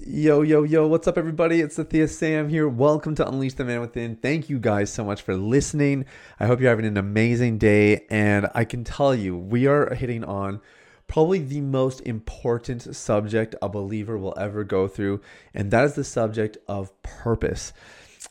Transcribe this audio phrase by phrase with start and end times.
[0.00, 1.60] Yo, yo, yo, what's up, everybody?
[1.60, 2.68] It's Sathiya Sam here.
[2.68, 4.16] Welcome to Unleash the Man Within.
[4.16, 6.04] Thank you guys so much for listening.
[6.40, 8.04] I hope you're having an amazing day.
[8.10, 10.60] And I can tell you, we are hitting on
[11.06, 15.20] probably the most important subject a believer will ever go through,
[15.54, 17.72] and that is the subject of purpose.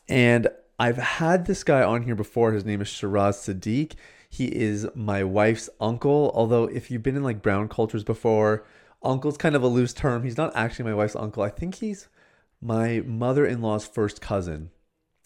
[0.09, 2.51] And I've had this guy on here before.
[2.51, 3.93] His name is Shiraz Siddique.
[4.29, 6.29] He is my wife's uncle.
[6.35, 8.65] Although, if you've been in like brown cultures before,
[9.03, 10.23] uncle's kind of a loose term.
[10.23, 11.43] He's not actually my wife's uncle.
[11.43, 12.07] I think he's
[12.61, 14.71] my mother-in-law's first cousin.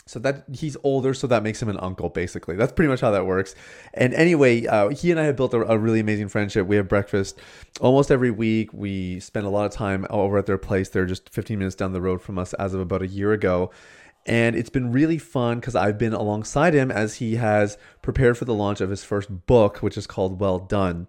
[0.06, 2.56] So that he's older, so that makes him an uncle, basically.
[2.56, 3.56] That's pretty much how that works.
[3.94, 6.66] And anyway, uh, he and I have built a, a, really amazing friendship.
[6.66, 7.38] We have breakfast
[7.82, 8.72] almost every week.
[8.72, 10.88] We spend a lot of time over at their place.
[10.88, 13.70] They're just 15 minutes down the road from us as of about a year ago.
[14.26, 18.46] And it's been really fun because I've been alongside him as he has prepared for
[18.46, 21.08] the launch of his first book, which is called Well Done.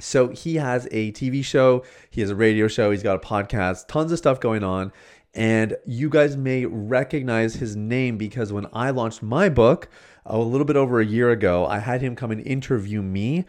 [0.00, 3.86] So he has a TV show, he has a radio show, he's got a podcast,
[3.86, 4.92] tons of stuff going on.
[5.34, 9.88] And you guys may recognize his name because when I launched my book
[10.26, 13.44] a little bit over a year ago, I had him come and interview me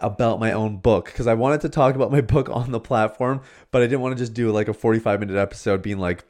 [0.00, 3.42] about my own book because I wanted to talk about my book on the platform,
[3.70, 6.24] but I didn't want to just do like a 45 minute episode being like,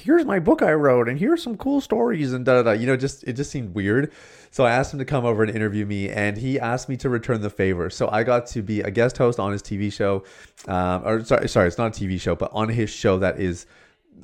[0.00, 2.70] here's my book I wrote and here's some cool stories and da da da.
[2.72, 4.12] You know, just it just seemed weird.
[4.50, 7.08] So I asked him to come over and interview me, and he asked me to
[7.08, 7.88] return the favor.
[7.88, 10.24] So I got to be a guest host on his TV show,
[10.66, 13.66] um, or sorry, sorry, it's not a TV show, but on his show that is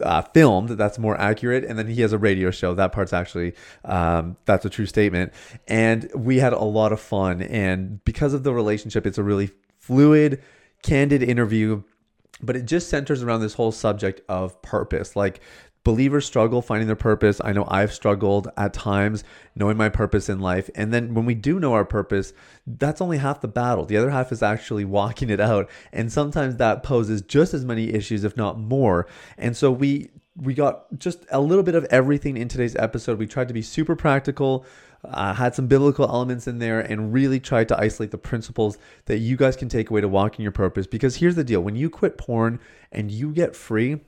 [0.03, 0.71] uh, filmed.
[0.71, 1.65] That's more accurate.
[1.65, 2.75] And then he has a radio show.
[2.75, 3.55] That part's actually
[3.85, 5.33] um, that's a true statement.
[5.69, 7.43] And we had a lot of fun.
[7.43, 10.43] And because of the relationship, it's a really fluid,
[10.83, 11.83] candid interview
[12.43, 15.41] but it just centers around this whole subject of purpose like
[15.87, 17.41] believers struggle finding their purpose.
[17.45, 19.23] I know I've struggled at times
[19.55, 20.69] knowing my purpose in life.
[20.75, 22.33] And then when we do know our purpose,
[22.67, 23.85] that's only half the battle.
[23.85, 25.71] The other half is actually walking it out.
[25.93, 29.07] And sometimes that poses just as many issues, if not more.
[29.39, 33.19] And so we we got just a little bit of everything in today's episode.
[33.21, 34.67] We tried to be super practical,
[35.11, 39.19] uh, had some biblical elements in there, and really tried to isolate the principles that
[39.19, 40.87] you guys can take away to walking your purpose.
[40.87, 42.61] Because here's the deal when you quit porn
[42.93, 44.01] and you get free,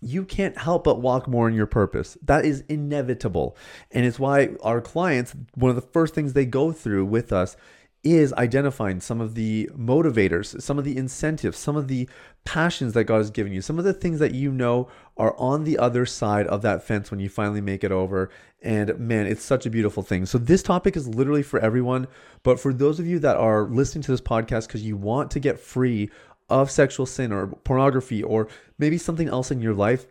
[0.00, 2.16] you can't help but walk more in your purpose.
[2.22, 3.56] That is inevitable.
[3.90, 7.56] And it's why our clients, one of the first things they go through with us
[8.04, 12.08] is identifying some of the motivators, some of the incentives, some of the
[12.46, 15.64] passions that God has given you, some of the things that you know are on
[15.64, 18.30] the other side of that fence when you finally make it over.
[18.62, 20.24] And man, it's such a beautiful thing.
[20.24, 22.06] So, this topic is literally for everyone.
[22.42, 25.40] But for those of you that are listening to this podcast because you want to
[25.40, 26.10] get free
[26.48, 30.06] of sexual sin or pornography or maybe something else in your life,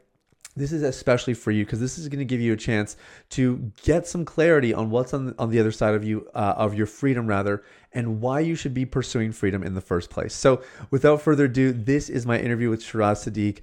[0.55, 2.95] this is especially for you because this is going to give you a chance
[3.31, 6.53] to get some clarity on what's on the, on the other side of you uh,
[6.57, 10.33] of your freedom rather and why you should be pursuing freedom in the first place.
[10.33, 10.61] So
[10.91, 13.59] without further ado this is my interview with Shiraz Siddique.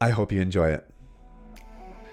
[0.00, 0.88] I hope you enjoy it.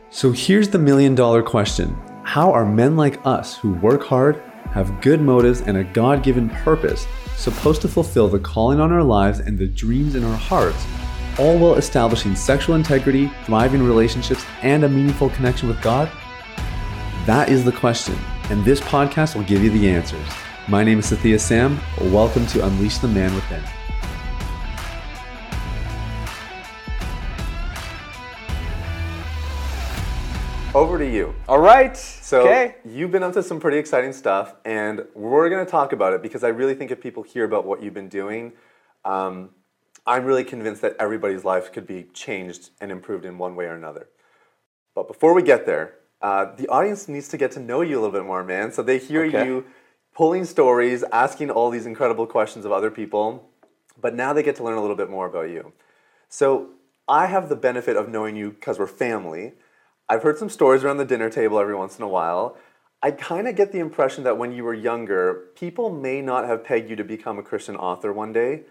[0.09, 1.95] So here's the million dollar question.
[2.23, 4.41] How are men like us who work hard
[4.71, 9.39] have good motives and a god-given purpose supposed to fulfill the calling on our lives
[9.39, 10.85] and the dreams in our hearts,
[11.39, 16.11] all while establishing sexual integrity, thriving relationships, and a meaningful connection with God?
[17.25, 18.17] That is the question,
[18.49, 20.27] and this podcast will give you the answers.
[20.67, 21.79] My name is Sathiya Sam.
[22.11, 23.63] Welcome to Unleash the Man Within.
[30.79, 31.33] over to you.
[31.47, 31.95] All right.
[31.97, 32.75] So okay.
[32.85, 36.21] you've been up to some pretty exciting stuff, and we're going to talk about it
[36.21, 38.53] because I really think if people hear about what you've been doing,
[39.03, 39.49] um,
[40.05, 43.75] I'm really convinced that everybody's life could be changed and improved in one way or
[43.75, 44.07] another.
[44.95, 48.01] But before we get there, uh, the audience needs to get to know you a
[48.01, 48.71] little bit more, man.
[48.71, 49.45] So they hear okay.
[49.45, 49.65] you
[50.13, 53.49] pulling stories, asking all these incredible questions of other people,
[54.01, 55.71] but now they get to learn a little bit more about you.
[56.27, 56.71] So
[57.07, 59.53] I have the benefit of knowing you because we're family.
[60.09, 62.57] I've heard some stories around the dinner table every once in a while.
[63.01, 66.65] I kind of get the impression that when you were younger, people may not have
[66.65, 68.63] pegged you to become a Christian author one day.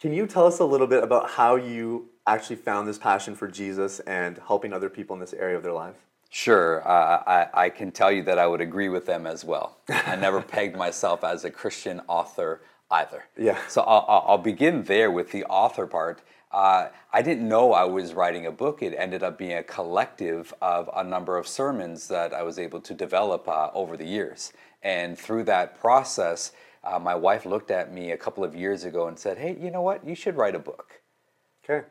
[0.00, 3.48] Can you tell us a little bit about how you actually found this passion for
[3.48, 5.96] Jesus and helping other people in this area of their life?
[6.30, 6.86] Sure.
[6.86, 9.78] Uh, I, I can tell you that I would agree with them as well.
[9.88, 12.60] I never pegged myself as a Christian author
[12.92, 13.24] either.
[13.36, 13.58] Yeah.
[13.66, 16.22] So I'll, I'll begin there with the author part.
[16.52, 18.84] Uh, I didn't know I was writing a book.
[18.84, 22.80] It ended up being a collective of a number of sermons that I was able
[22.82, 24.52] to develop uh, over the years.
[24.80, 26.52] And through that process,
[26.84, 29.70] uh, my wife looked at me a couple of years ago and said, Hey, you
[29.70, 30.06] know what?
[30.06, 31.00] You should write a book.
[31.64, 31.86] Okay.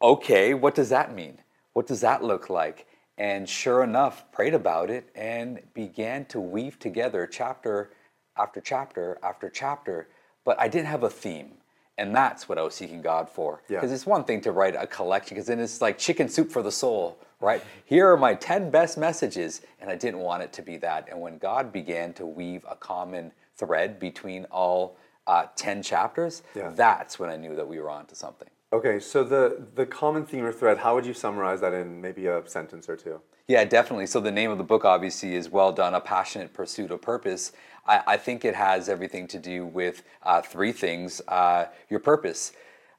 [0.00, 1.38] Okay, what does that mean?
[1.72, 2.86] What does that look like?
[3.16, 7.90] And sure enough, prayed about it and began to weave together chapter
[8.36, 10.08] after chapter after chapter.
[10.44, 11.57] But I didn't have a theme.
[11.98, 13.60] And that's what I was seeking God for.
[13.68, 13.78] Yeah.
[13.78, 16.62] Because it's one thing to write a collection, because then it's like chicken soup for
[16.62, 17.62] the soul, right?
[17.84, 21.08] Here are my 10 best messages, and I didn't want it to be that.
[21.10, 24.96] And when God began to weave a common thread between all
[25.26, 26.70] uh, 10 chapters, Yeah.
[26.70, 28.48] that's when I knew that we were onto something.
[28.70, 32.26] Okay, so the the common theme or thread, how would you summarize that in maybe
[32.26, 33.18] a sentence or two?
[33.46, 34.06] Yeah, definitely.
[34.06, 37.52] So the name of the book obviously is Well Done, A Passionate Pursuit of Purpose.
[37.88, 41.20] I, I think it has everything to do with uh, three things.
[41.26, 42.52] Uh, your purpose.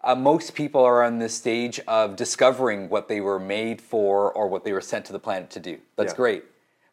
[0.04, 4.48] Uh, most people are on this stage of discovering what they were made for or
[4.48, 5.78] what they were sent to the planet to do.
[5.98, 6.18] That's Yeah.
[6.18, 6.44] great.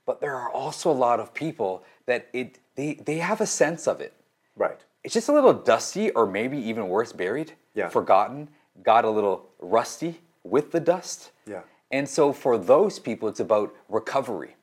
[0.05, 3.87] But there are also a lot of people that it they, they have a sense
[3.89, 4.13] of it.
[4.55, 4.79] Right.
[5.03, 7.89] It's just a little dusty or maybe even worse, buried, Yeah.
[7.89, 8.51] forgotten,
[8.83, 11.31] got a little rusty with the dust.
[11.47, 11.63] Yeah.
[11.91, 14.56] And so for those people, it's about recovery.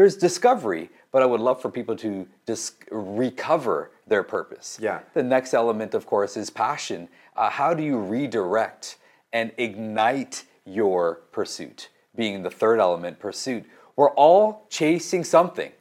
[0.00, 4.78] There's discovery, but I would love for people to dis- recover their purpose.
[4.80, 5.00] Yeah.
[5.12, 7.06] The next element, of course, is passion.
[7.36, 8.96] Uh, how do you redirect
[9.34, 11.90] and ignite your pursuit?
[12.16, 13.66] Being the third element, pursuit.
[13.94, 15.72] We're all chasing something,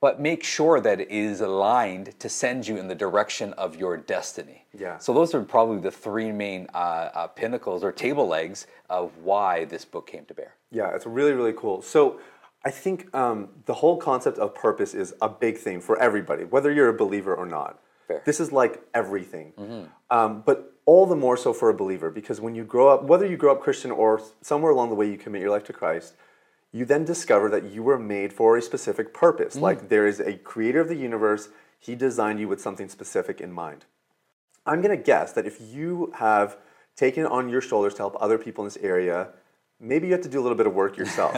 [0.00, 3.98] but make sure that it is aligned to send you in the direction of your
[3.98, 4.64] destiny.
[4.72, 4.96] Yeah.
[4.96, 9.66] So those are probably the three main uh, uh, pinnacles or table legs of why
[9.66, 10.54] this book came to bear.
[10.70, 11.82] Yeah, it's really, really cool.
[11.82, 12.18] So
[12.64, 16.72] I think um, the whole concept of purpose is a big thing for everybody, whether
[16.72, 17.80] you're a believer or not.
[18.06, 18.22] Fair.
[18.24, 19.88] This is like everything.
[20.10, 23.26] Um, but all the more so for a believer, because when you grow up, whether
[23.26, 26.14] you grow up Christian or somewhere along the way you commit your life to Christ,
[26.72, 29.56] you then discover that you were made for a specific purpose.
[29.56, 31.48] Like there is a creator of the universe,
[31.78, 33.84] he designed you with something specific in mind.
[34.64, 36.56] I'm going to guess that if you have
[36.96, 39.28] taken it on your shoulders to help other people in this area,
[39.82, 41.34] maybe you have to do a little bit of work yourself.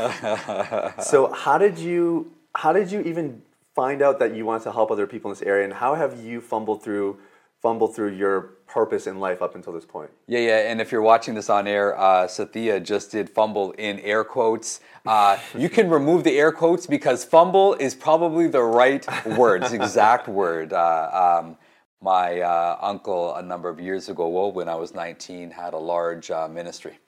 [1.02, 3.42] so how did you how did you even
[3.74, 6.22] find out that you want to help other people in this area and how have
[6.22, 7.18] you fumbled through
[7.60, 10.10] fumbled through your purpose in life up until this point?
[10.26, 10.70] Yeah, yeah.
[10.70, 14.80] And if you're watching this on air, uh, Sathiya just did fumble in air quotes.
[15.06, 19.74] Uh, you can remove the air quotes because fumble is probably the right word, the
[19.74, 20.74] exact word.
[20.74, 21.56] Uh, um,
[22.02, 25.78] my uh, uncle, a number of years ago, well, when I was 19, had a
[25.78, 26.98] large uh, ministry.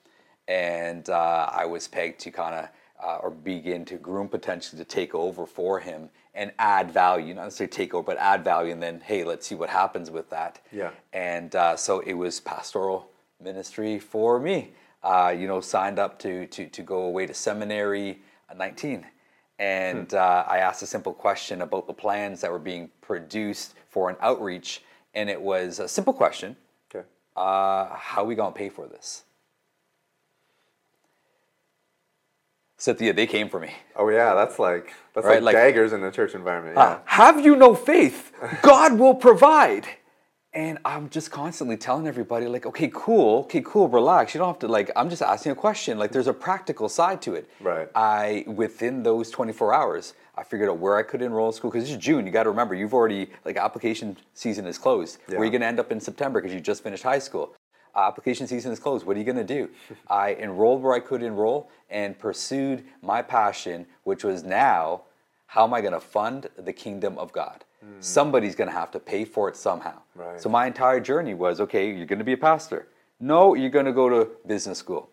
[0.48, 2.68] And uh, I was pegged to kind of,
[3.02, 7.44] uh, or begin to groom potentially to take over for him and add value, not
[7.44, 8.72] necessarily take over, but add value.
[8.72, 10.60] And then, hey, let's see what happens with that.
[10.70, 10.90] Yeah.
[11.12, 13.10] And uh, so it was pastoral
[13.42, 14.72] ministry for me.
[15.02, 18.20] Uh, you know, signed up to, to, to go away to seminary
[18.50, 19.06] at 19.
[19.58, 24.10] And uh, I asked a simple question about the plans that were being produced for
[24.10, 24.82] an outreach.
[25.14, 26.56] And it was a simple question
[26.94, 27.06] Okay.
[27.36, 29.22] uh, How we going to pay for this?
[32.78, 33.70] Sathiya, they came for me.
[33.94, 36.76] Oh yeah, that's like that's Right, like, like- daggers in a church environment.
[36.76, 36.98] Uh, yeah.
[37.06, 38.32] Have you no faith?
[38.62, 39.86] God will provide.
[40.52, 44.32] And I'm just constantly telling everybody, like, okay, cool, okay, cool, relax.
[44.32, 45.98] You don't have to, like, I'm just asking a question.
[45.98, 47.50] Like, there's a practical side to it.
[47.60, 47.90] Right.
[47.94, 51.70] I, within those 24 hours, I figured out where I could enroll in school.
[51.70, 55.18] Because it's June, you got to remember, you've already, like, application season is closed.
[55.28, 55.34] Yeah.
[55.34, 57.54] Where are you going to end up in September because you just finished high school?
[57.96, 59.06] Application season is closed.
[59.06, 59.70] What are you going to do?
[60.08, 65.02] I enrolled where I could enroll and pursued my passion, which was now
[65.46, 67.64] how am I going to fund the kingdom of God?
[67.80, 68.00] Hmm.
[68.00, 70.00] Somebody's going to have to pay for it somehow.
[70.14, 70.40] Right.
[70.40, 72.88] So my entire journey was okay, you're going to be a pastor.
[73.20, 75.08] No, you're going to go to business school.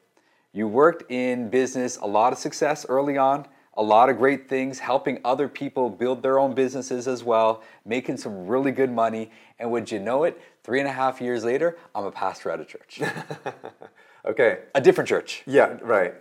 [0.51, 4.79] You worked in business, a lot of success early on, a lot of great things,
[4.79, 9.31] helping other people build their own businesses as well, making some really good money.
[9.59, 12.59] And would you know it, three and a half years later, I'm a pastor at
[12.59, 13.01] a church,
[14.25, 14.59] Okay.
[14.75, 15.43] a different church.
[15.45, 15.77] Yeah.
[15.81, 16.13] Right.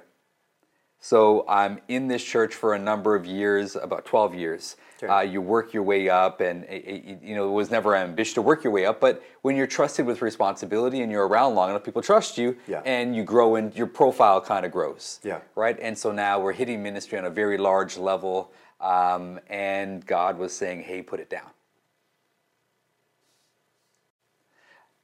[1.05, 4.77] So I'm in this church for a number of years, about 12 years.
[5.03, 5.13] Okay.
[5.13, 8.35] Uh, you work your way up, and it, it- you know it was never ambition
[8.35, 9.01] to work your way up.
[9.01, 12.83] But when you're trusted with responsibility and you're around long enough, people trust you, Yeah.
[12.85, 15.19] and you grow, and your profile kind of grows.
[15.25, 15.41] Yeah.
[15.57, 15.77] Right.
[15.83, 20.53] And so now we're hitting ministry on a very large level, um, and God was
[20.53, 21.51] saying, "Hey, put it down."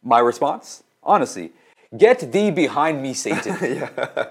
[0.01, 1.53] My response, honestly,
[1.97, 3.57] get thee behind me, Satan.
[3.61, 3.89] yeah.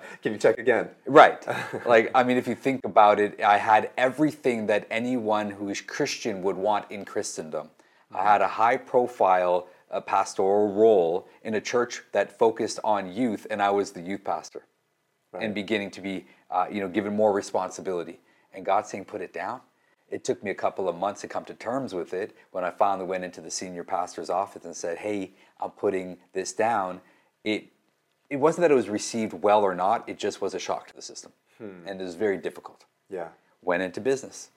[0.22, 0.90] Can you check again?
[1.06, 1.46] Right.
[1.86, 5.80] Like, I mean, if you think about it, I had everything that anyone who is
[5.82, 7.70] Christian would want in Christendom.
[8.14, 13.48] I had a high profile uh, pastoral role in a church that focused on youth,
[13.50, 14.64] and I was the youth pastor
[15.40, 18.20] and beginning to be, uh, you know, given more responsibility.
[18.54, 19.62] And God saying, put it down.
[20.10, 22.72] It took me a couple of months to come to terms with it when I
[22.72, 27.02] finally went into the senior pastor's office and said, hey, I'm putting this down.
[27.48, 27.68] It
[28.30, 30.96] it wasn't that it was received well or not, it just was a shock to
[30.96, 31.32] the system.
[31.88, 32.84] And it was very difficult.
[33.10, 33.30] Yeah.
[33.62, 34.50] Went into business.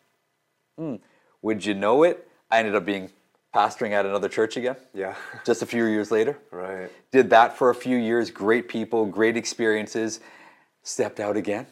[0.76, 0.96] Hmm.
[1.42, 2.28] Would you know it?
[2.50, 3.10] I ended up being
[3.54, 4.76] pastoring at another church again.
[4.92, 5.14] Yeah.
[5.46, 6.36] Just a few years later.
[6.50, 6.90] Right.
[7.12, 8.30] Did that for a few years.
[8.30, 10.20] Great people, great experiences.
[10.82, 11.66] Stepped out again.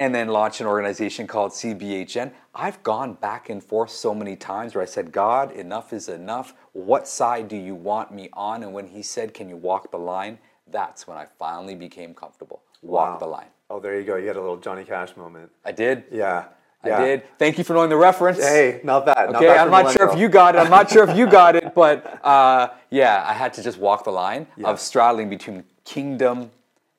[0.00, 2.30] And then launch an organization called CBHN.
[2.54, 6.54] I've gone back and forth so many times where I said, God, enough is enough.
[6.72, 8.62] What side do you want me on?
[8.62, 10.38] And when He said, Can you walk the line?
[10.70, 12.62] That's when I finally became comfortable.
[12.82, 13.18] Walk Wow.
[13.18, 13.46] the line.
[13.70, 14.16] Oh, there you go.
[14.16, 15.50] You had a little Johnny Cash moment.
[15.64, 16.04] I did.
[16.12, 16.44] Yeah.
[16.84, 17.04] I yeah.
[17.04, 17.22] did.
[17.38, 18.38] Thank you for knowing the reference.
[18.38, 19.32] Hey, not bad.
[19.32, 20.58] not Okay, I'm not sure if you got it.
[20.58, 24.04] I'm not sure if you got it, but uh, yeah, I had to just walk
[24.04, 24.68] the line Yeah.
[24.68, 26.52] of straddling between kingdom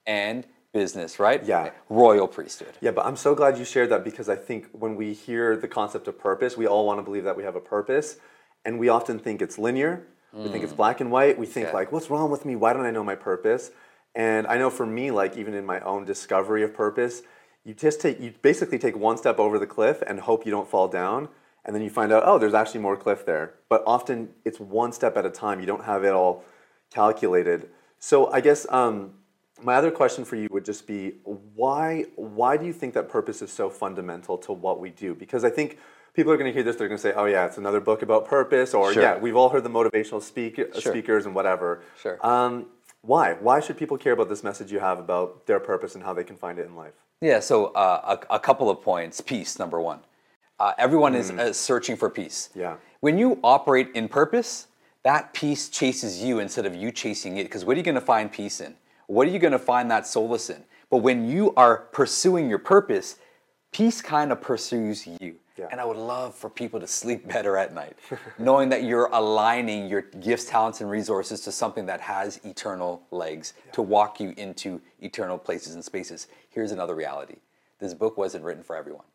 [0.06, 0.46] and
[0.84, 1.42] business, right?
[1.44, 1.72] Yeah.
[1.90, 2.74] Royal priesthood.
[2.80, 5.68] Yeah, but I'm so glad you shared that because I think when we hear the
[5.68, 8.08] concept of purpose, we all want to believe that we have a purpose,
[8.66, 9.94] and we often think it's linear.
[10.32, 11.36] We think it's black and white.
[11.44, 11.70] We think Mm.
[11.70, 11.78] Okay.
[11.80, 12.54] like, what's wrong with me?
[12.56, 13.72] Why don't I know my purpose?
[14.14, 17.16] And I know for me, like even in my own discovery of purpose,
[17.66, 20.70] you just take you basically take one step over the cliff and hope you don't
[20.76, 21.30] fall down,
[21.66, 23.46] and then you find out, oh, there's actually more cliff there.
[23.72, 24.18] But often
[24.48, 25.60] it's one step at a time.
[25.60, 26.44] You don't have it all
[26.92, 27.70] calculated.
[28.00, 28.96] So I guess um,
[29.64, 33.42] my other question for you would just be why why do you think that purpose
[33.42, 35.16] is so fundamental to what we do?
[35.16, 35.78] Because I think
[36.14, 38.02] people are going to hear this, they're going to say, "Oh yeah, it's another book
[38.02, 39.04] about purpose," or Sure.
[39.04, 40.92] "Yeah, we've all heard the motivational speak, Sure.
[40.92, 42.18] speakers and whatever." Sure.
[42.26, 42.68] Um,
[43.02, 43.34] why?
[43.34, 46.24] Why should people care about this message you have about their purpose and how they
[46.24, 46.94] can find it in life?
[47.22, 49.22] Yeah, so uh, a, a couple of points.
[49.22, 50.00] Peace, number one.
[50.60, 52.50] Uh, everyone is uh, searching for peace.
[52.54, 52.76] Yeah.
[53.00, 54.68] When you operate in purpose,
[55.04, 57.44] that peace chases you instead of you chasing it.
[57.44, 58.76] Because what are you going to find peace in?
[59.10, 60.64] What are you going to find that solace in?
[60.92, 63.18] But when you are pursuing your purpose,
[63.72, 65.38] peace kind of pursues you.
[65.58, 65.68] Yeah.
[65.72, 67.98] And I would love for people to sleep better at night,
[68.38, 73.54] knowing that you're aligning your gifts, talents, and resources to something that has eternal legs
[73.72, 76.28] to walk you into eternal places and spaces.
[76.52, 77.38] Here's another reality
[77.80, 79.06] this book wasn't written for everyone,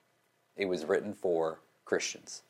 [0.56, 2.42] it was written for Christians.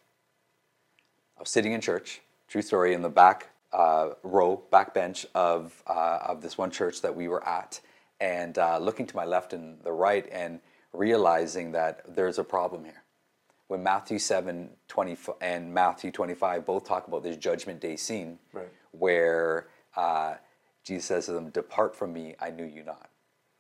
[1.37, 6.19] I was sitting in church, true story, in the back uh, row, backbench of, uh,
[6.23, 7.81] of this one church that we were at,
[8.21, 10.61] and uh, looking to my left and the right and
[10.93, 13.03] realizing that there's a problem here.
[13.69, 18.69] When Matthew 7 20 and Matthew 25 both talk about this judgment day scene, Right.
[18.93, 19.67] where
[19.97, 20.35] uh,
[20.85, 23.09] Jesus says to them, Depart from me, I knew you not.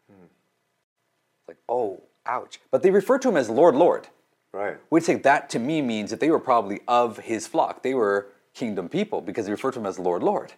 [0.09, 2.61] It's like, oh, ouch.
[2.71, 4.09] But they refer to him as Lord, Lord.
[4.53, 4.77] Right.
[4.91, 7.83] We'd say that to me means that they were probably of his flock.
[7.83, 10.53] They were kingdom people because he referred to him as Lord, Lord.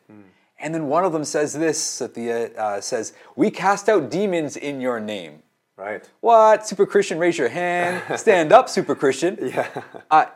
[0.59, 4.81] And then one of them says this, Sathiya uh, says, We cast out demons in
[4.81, 5.43] your name.
[5.77, 6.09] Right.
[6.21, 6.67] What?
[6.67, 8.03] Super Christian, raise your hand.
[8.19, 9.39] Stand up, Super Christian.
[9.41, 9.83] Yeah.
[10.11, 10.27] Uh,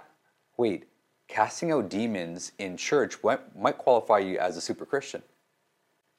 [0.59, 0.87] wait,
[1.29, 5.23] casting out demons in church what, might qualify you as a super Christian.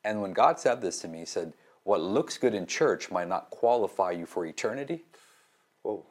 [0.03, 3.27] And when God said this to me, He said, What looks good in church might
[3.27, 5.03] not qualify you for eternity.
[5.83, 6.03] Whoa.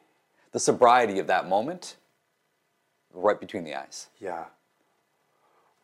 [0.53, 1.97] The sobriety of that moment,
[3.13, 4.07] right between the eyes.
[4.19, 4.45] Yeah.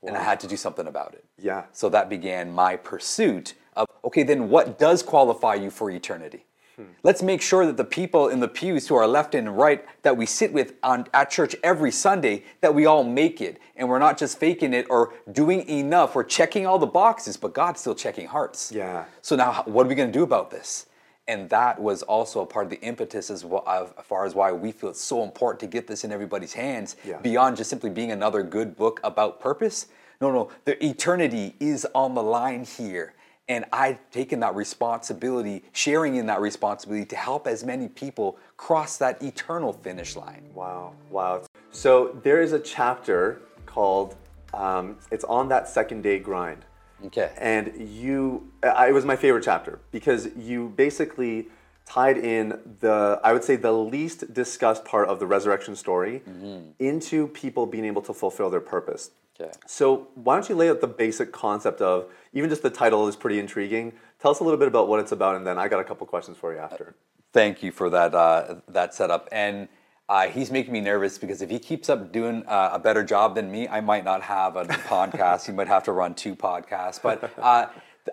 [0.04, 1.25] And I had to do something about it.
[1.38, 1.66] Yeah.
[1.72, 6.46] So that began my pursuit of okay, then what does qualify you for eternity?
[6.75, 6.84] Hmm.
[7.01, 10.16] Let's make sure that the people in the pews who are left and right that
[10.16, 13.60] we sit with on, at church every Sunday, that we all make it.
[13.75, 16.13] And we're not just faking it or doing enough.
[16.16, 18.72] We're checking all the boxes, but God's still checking hearts.
[18.72, 19.06] Yeah.
[19.22, 20.86] So now, what are we going to do about this?
[21.28, 24.34] And that was also a part of the impetus as, well, of, as far as
[24.34, 27.18] why we feel it's so important to get this in everybody's hands Yeah.
[27.18, 29.88] beyond just simply being another good book about purpose.
[30.22, 33.14] No, no, the eternity is on the line here.
[33.50, 38.98] And I've taken that responsibility, sharing in that responsibility to help as many people cross
[38.98, 40.50] that eternal finish line.
[40.54, 41.44] Wow, wow.
[41.72, 44.16] So there is a chapter called
[44.54, 46.66] um, "It's on that second day grind,"
[47.06, 47.32] Okay.
[47.38, 48.51] and you.
[48.63, 51.48] I, it was my favorite chapter because you basically
[51.86, 56.72] tied in the, I would say, the least discussed part of the resurrection story mm-hmm.
[56.80, 59.12] into people being able to fulfill their purpose.
[59.39, 59.51] Okay.
[59.68, 63.16] So why don't you lay out the basic concept of even just the title is
[63.16, 63.94] pretty intriguing.
[64.20, 66.08] Tell us a little bit about what it's about, and then I got a couple
[66.08, 66.88] questions for you after.
[66.89, 66.92] Uh,
[67.34, 69.30] thank you for that uh, that setup.
[69.32, 69.68] And
[70.10, 73.36] uh, he's making me nervous because if he keeps up doing uh, a better job
[73.36, 75.46] than me, I might not have a podcast.
[75.46, 77.02] He might have to run two podcasts.
[77.02, 77.68] But uh,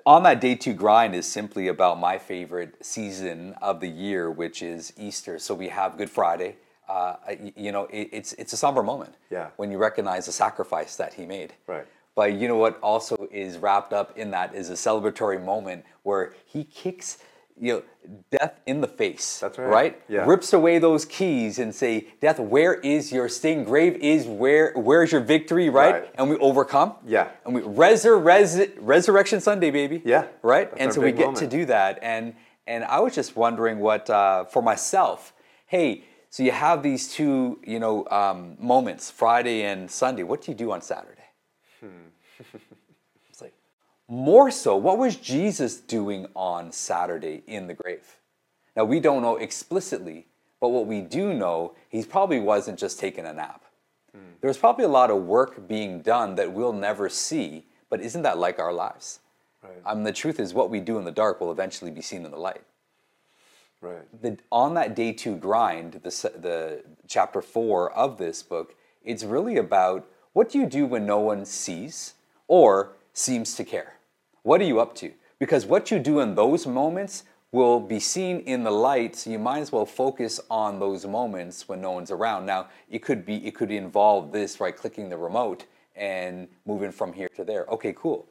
[0.04, 4.62] on that day two grind is simply about my favorite season of the year, which
[4.62, 5.38] is Easter.
[5.38, 6.56] So we have Good Friday.
[6.88, 7.14] Uh,
[7.56, 9.14] you know, it, it's it's a somber moment.
[9.30, 9.48] Yeah.
[9.56, 11.54] When you recognize the sacrifice that he made.
[11.66, 11.86] Right.
[12.16, 16.34] But you know what also is wrapped up in that is a celebratory moment where
[16.44, 17.18] he kicks
[17.61, 17.82] you know
[18.30, 19.40] death in the face.
[19.40, 19.66] That's right.
[19.66, 20.02] Right?
[20.08, 20.26] Yeah.
[20.26, 23.64] Rips away those keys and say, Death, where is your sting?
[23.64, 25.94] Grave is where where's your victory, right?
[25.94, 26.11] Right.
[26.16, 26.94] And we overcome.
[27.06, 27.30] Yeah.
[27.44, 30.02] And we resur- res- resurrection Sunday, baby.
[30.04, 30.26] Yeah.
[30.42, 30.70] Right?
[30.70, 31.38] That's and so we get moment.
[31.38, 31.99] to do that.
[32.02, 32.34] And
[32.66, 35.32] and I was just wondering what uh, for myself,
[35.66, 40.25] hey, so you have these two, you know, um, moments, Friday and Sunday.
[40.25, 41.23] What do you do on Saturday?
[41.80, 42.62] like,
[44.08, 48.18] more so, what was Jesus doing on Saturday in the grave?
[48.76, 50.26] Now, we don't know explicitly,
[50.61, 53.64] but what we do know, he probably wasn't just taking a nap.
[54.16, 54.20] Mm.
[54.40, 58.23] There was probably a lot of work being done that we'll never see, but isn't
[58.23, 59.20] that like our lives?
[59.62, 59.73] Right.
[59.87, 62.25] I mean, the truth is, what we do in the dark will eventually be seen
[62.25, 62.62] in the light.
[63.80, 64.23] Right.
[64.23, 69.56] The, on that day two grind, the, the chapter four of this book, it's really
[69.56, 72.14] about what do you do when no one sees
[72.49, 73.94] or seems to care?
[74.42, 75.12] What are you up to?
[75.38, 79.38] Because what you do in those moments will be seen in the light, so you
[79.38, 82.44] might as well focus on those moments when no one's around.
[82.44, 85.64] Now, it could be it could involve this right clicking the remote
[85.97, 87.64] and moving from here to there.
[87.66, 88.26] Okay, cool.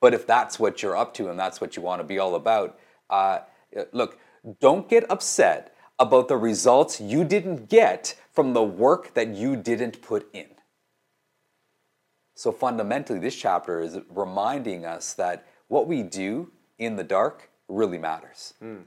[0.00, 2.36] But if that's what you're up to and that's what you want to be all
[2.36, 2.78] about,
[3.10, 3.40] uh,
[3.92, 4.18] look,
[4.60, 10.00] don't get upset about the results you didn't get from the work that you didn't
[10.00, 10.46] put in.
[12.38, 17.98] So fundamentally, this chapter is reminding us that what we do in the dark really
[17.98, 18.54] matters.
[18.62, 18.84] Mm.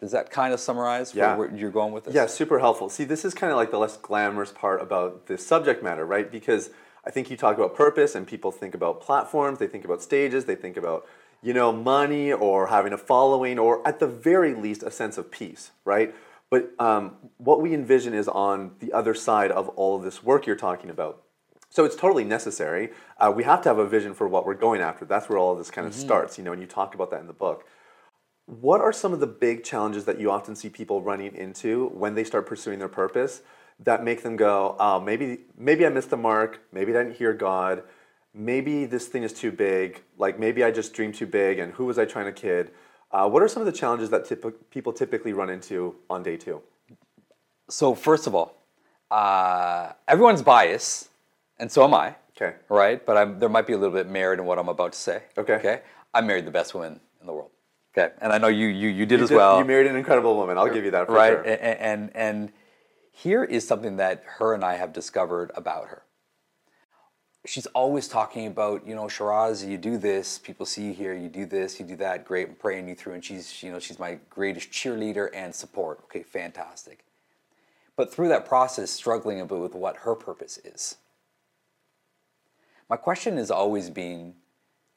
[0.00, 1.36] Does that kind of summarize yeah.
[1.36, 2.14] where you're going with this?
[2.16, 2.88] Yeah, super helpful.
[2.88, 6.28] See, this is kind of like the less glamorous part about this subject matter, right?
[6.28, 6.70] Because
[7.04, 10.46] I think you talk about purpose and people think about platforms, they think about stages,
[10.46, 11.06] they think about,
[11.42, 15.30] you know, money or having a following or at the very least a sense of
[15.30, 16.12] peace, right?
[16.50, 20.48] But um, what we envision is on the other side of all of this work
[20.48, 21.22] you're talking about.
[21.76, 22.88] So it's totally necessary.
[23.18, 25.04] Uh, we have to have a vision for what we're going after.
[25.04, 26.06] That's where all of this kind of mm-hmm.
[26.06, 27.66] starts, you know, and you talk about that in the book.
[28.46, 32.14] What are some of the big challenges that you often see people running into when
[32.14, 33.42] they start pursuing their purpose
[33.78, 37.34] that make them go, oh, maybe, maybe I missed the mark, maybe I didn't hear
[37.34, 37.82] God,
[38.32, 41.84] maybe this thing is too big, like maybe I just dreamed too big, and who
[41.84, 42.70] was I trying to kid?
[43.12, 46.38] Uh, what are some of the challenges that typ- people typically run into on day
[46.38, 46.62] two?
[47.68, 48.62] So, first of all,
[49.10, 51.10] uh, everyone's biased,
[51.58, 52.16] and so am I.
[52.36, 52.56] Okay.
[52.68, 53.04] Right?
[53.04, 55.22] But I'm, there might be a little bit merit in what I'm about to say.
[55.38, 55.54] Okay.
[55.54, 55.80] Okay.
[56.12, 57.50] I married the best woman in the world.
[57.96, 58.14] Okay.
[58.20, 59.58] And I know you you, you did you as did, well.
[59.58, 60.58] You married an incredible woman.
[60.58, 61.32] I'll give you that for right?
[61.32, 61.42] sure.
[61.42, 62.52] And, and, and
[63.10, 66.02] here is something that her and I have discovered about her
[67.46, 71.28] she's always talking about, you know, Shiraz, you do this, people see you here, you
[71.28, 73.98] do this, you do that, great, I'm praying you through, and she's, you know, she's
[73.98, 76.00] my greatest cheerleader and support.
[76.04, 77.04] Okay, fantastic.
[77.96, 80.96] But through that process, struggling a bit with what her purpose is.
[82.88, 84.34] My question is always being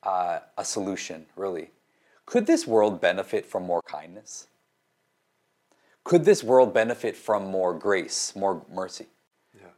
[0.03, 1.71] uh, a solution, really.
[2.25, 4.47] Could this world benefit from more kindness?
[6.03, 9.07] Could this world benefit from more grace, more mercy?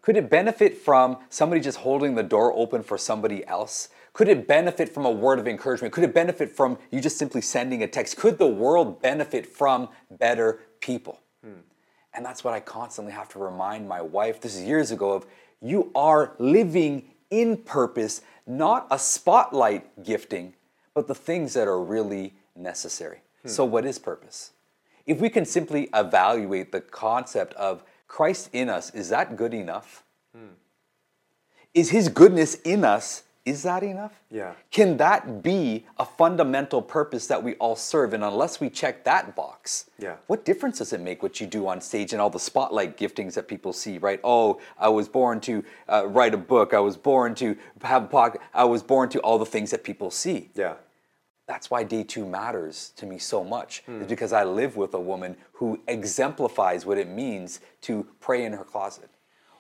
[0.02, 3.90] Could it benefit from somebody just holding the door open for somebody else?
[4.14, 5.94] Could it benefit from a word of encouragement?
[5.94, 8.18] Could it benefit from you just simply sending a text?
[8.18, 11.22] Could the world benefit from better people?
[11.44, 11.62] Hmm.
[12.14, 14.42] And that's what I constantly have to remind my wife.
[14.42, 15.28] This is years ago of
[15.62, 20.54] you are living in purpose, not a spotlight gifting,
[20.94, 23.20] but the things that are really necessary.
[23.42, 23.48] Hmm.
[23.48, 24.52] So, what is purpose?
[25.06, 30.04] If we can simply evaluate the concept of Christ in us, is that good enough?
[30.36, 30.54] Hmm.
[31.74, 34.14] Is his goodness in us, is that enough?
[34.30, 34.54] Yeah.
[34.70, 38.14] Can that be a fundamental purpose that we all serve?
[38.14, 40.16] And unless we check that box, yeah.
[40.28, 43.34] what difference does it make what you do on stage and all the spotlight giftings
[43.34, 44.20] that people see, right?
[44.24, 46.74] Oh, I was born to uh, write a book.
[46.74, 48.38] I was born to have a podcast.
[48.54, 50.50] I was born to all the things that people see.
[50.54, 50.76] Yeah
[51.48, 54.02] that's why day two matters to me so much mm.
[54.02, 58.54] is because i live with a woman who exemplifies what it means to pray in
[58.54, 59.10] her closet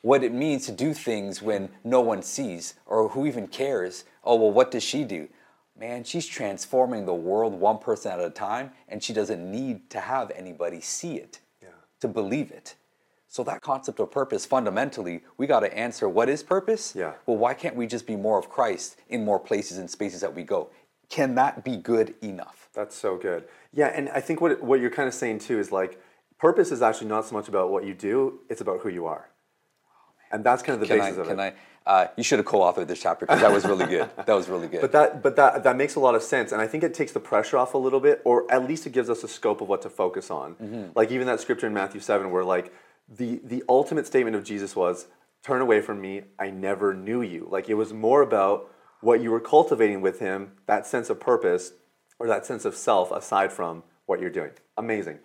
[0.02, 4.06] what it means to do things when no one sees or who even cares.
[4.24, 5.28] Oh well what does she do?
[5.80, 10.00] Man she's transforming the world one person at a time and she doesn't need to
[10.00, 11.70] have anybody see it yeah.
[12.00, 12.76] to believe it.
[13.28, 16.94] So that concept of purpose fundamentally we got to answer what is purpose?
[16.96, 17.14] Yeah.
[17.26, 20.36] Well why can't we just be more of christ in more places and spaces that
[20.36, 20.70] we go?
[21.10, 22.70] Can that be good enough?
[22.74, 23.44] That's so good.
[23.74, 26.02] Yeah, and I think what what you're kind of saying too is like
[26.40, 29.28] purpose is actually not so much about what you do; it's about who you are,
[30.32, 31.56] and that's kind of the can basis I, of can it.
[31.86, 34.10] I, uh, you should have co-authored this chapter because that was really good.
[34.26, 34.82] That was really good.
[34.82, 37.12] But that but that that makes a lot of sense, and I think it takes
[37.12, 39.67] the pressure off a little bit, or at least it gives us a scope of
[39.67, 40.56] what to focus on.
[40.56, 40.91] Mm-hmm.
[40.96, 42.72] Like even that scripture in Matthew seven, where like
[43.10, 45.08] the the ultimate statement of Jesus was,
[45.44, 48.70] "Turn away from me, I never knew you." Like it was more about
[49.02, 51.74] what you were cultivating with him, that sense of purpose
[52.20, 54.52] or that sense of self aside from what you're doing.
[54.78, 55.20] Amazing.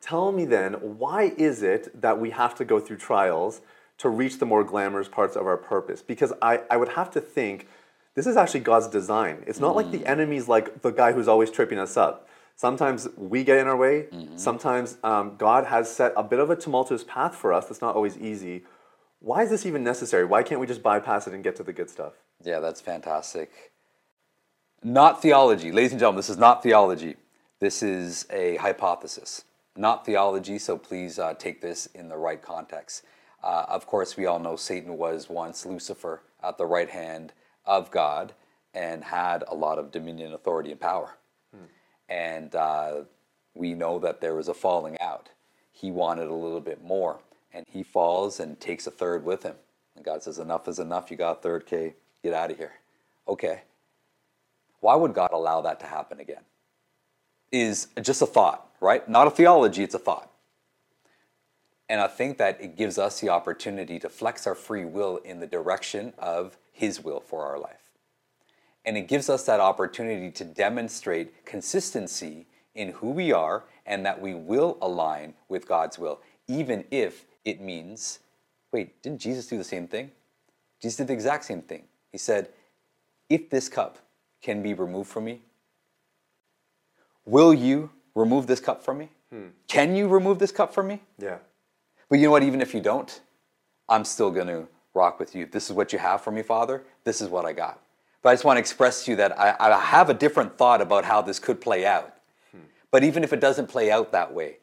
[0.00, 3.60] Tell me then, why is it that we have to go through trials
[4.00, 6.02] to reach the more glamorous parts of our purpose?
[6.02, 7.66] Because I, I would have to think
[8.14, 9.44] this is actually God's design.
[9.46, 9.76] It's not mm.
[9.76, 10.08] like the mm.
[10.08, 12.28] enemy's like the guy who's always tripping us up.
[12.56, 14.08] Sometimes we get in our way.
[14.12, 14.36] Mm-hmm.
[14.36, 17.94] Sometimes um, God has set a bit of a tumultuous path for us that's not
[17.94, 18.64] always easy.
[19.20, 20.26] Why is this even necessary?
[20.26, 22.12] Why can't we just bypass it and get to the good stuff?
[22.42, 23.72] Yeah, that's fantastic.
[24.82, 25.72] Not theology.
[25.72, 27.16] Ladies and gentlemen, this is not theology.
[27.60, 29.44] This is a hypothesis.
[29.76, 33.04] Not theology, so please uh, take this in the right context.
[33.42, 37.32] Uh, of course, we all know Satan was once Lucifer at the right hand
[37.64, 38.34] of God
[38.74, 41.16] and had a lot of dominion, authority, and power.
[41.54, 41.64] Hmm.
[42.08, 43.02] And uh,
[43.54, 45.30] we know that there was a falling out.
[45.72, 47.20] He wanted a little bit more,
[47.52, 49.54] and he falls and takes a third with him.
[49.96, 51.10] And God says, Enough is enough.
[51.10, 51.94] You got a third, K.
[52.22, 52.72] Get out of here.
[53.26, 53.62] Okay.
[54.80, 56.42] Why would God allow that to happen again?
[57.52, 59.06] Is just a thought, right?
[59.08, 60.29] Not a theology, it's a thought.
[61.90, 65.40] And I think that it gives us the opportunity to flex our free will in
[65.40, 67.90] the direction of His will for our life.
[68.84, 74.20] And it gives us that opportunity to demonstrate consistency in who we are and that
[74.20, 78.20] we will align with God's will, even if it means
[78.72, 80.12] wait, didn't Jesus do the same thing?
[80.80, 81.82] Jesus did the exact same thing.
[82.12, 82.50] He said,
[83.28, 83.98] if this cup
[84.40, 85.40] can be removed from me,
[87.24, 89.08] will you remove this cup from me?
[89.30, 89.48] Hmm.
[89.66, 91.00] Can you remove this cup from me?
[91.18, 91.38] Yeah.
[92.10, 92.42] But you know what?
[92.42, 93.20] Even if you don't,
[93.88, 95.46] I'm still going to rock with you.
[95.46, 96.82] This is what you have for me, Father.
[97.04, 97.80] This is what I got.
[98.22, 100.82] But I just want to express to you that I, I have a different thought
[100.82, 102.14] about how this could play out.
[102.52, 102.58] Hmm.
[102.90, 104.56] But even if it doesn't play out that way,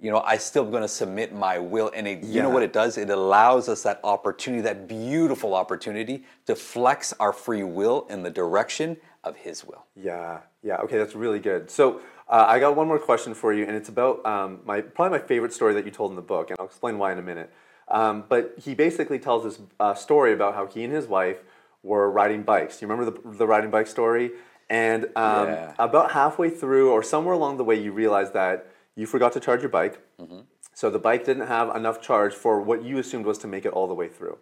[0.00, 1.90] you know, I still going to submit my will.
[1.94, 2.34] And it, yeah.
[2.34, 2.98] you know what it does?
[2.98, 8.30] It allows us that opportunity, that beautiful opportunity to flex our free will in the
[8.30, 9.86] direction of His will.
[9.94, 10.78] Yeah, yeah.
[10.78, 11.70] Okay, that's really good.
[11.70, 15.18] So uh, I got one more question for you, and it's about um, my probably
[15.18, 17.22] my favorite story that you told in the book, and I'll explain why in a
[17.22, 17.52] minute.
[17.88, 21.38] Um, but he basically tells this uh, story about how he and his wife
[21.82, 22.80] were riding bikes.
[22.80, 24.32] You remember the, the riding bike story?
[24.70, 25.74] And um, yeah.
[25.78, 29.60] about halfway through, or somewhere along the way, you realize that you forgot to charge
[29.60, 30.00] your bike.
[30.20, 30.40] Mm-hmm.
[30.74, 33.72] So the bike didn't have enough charge for what you assumed was to make it
[33.72, 34.38] all the way through.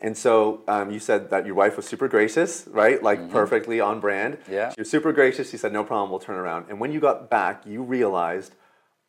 [0.00, 3.02] And so um, you said that your wife was super gracious, right?
[3.02, 3.32] Like mm-hmm.
[3.32, 4.38] perfectly on brand.
[4.48, 4.70] Yeah.
[4.72, 5.50] She was super gracious.
[5.50, 6.66] She said, no problem, we'll turn around.
[6.68, 8.54] And when you got back, you realized,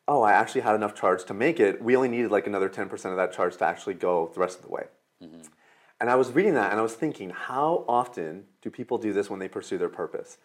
[0.08, 1.80] oh, I actually had enough charge to make it.
[1.80, 4.64] We only needed like another 10% of that charge to actually go the rest of
[4.64, 4.86] the way.
[5.22, 5.42] Mm-hmm.
[6.00, 9.30] And I was reading that and I was thinking, how often do people do this
[9.30, 10.38] when they pursue their purpose?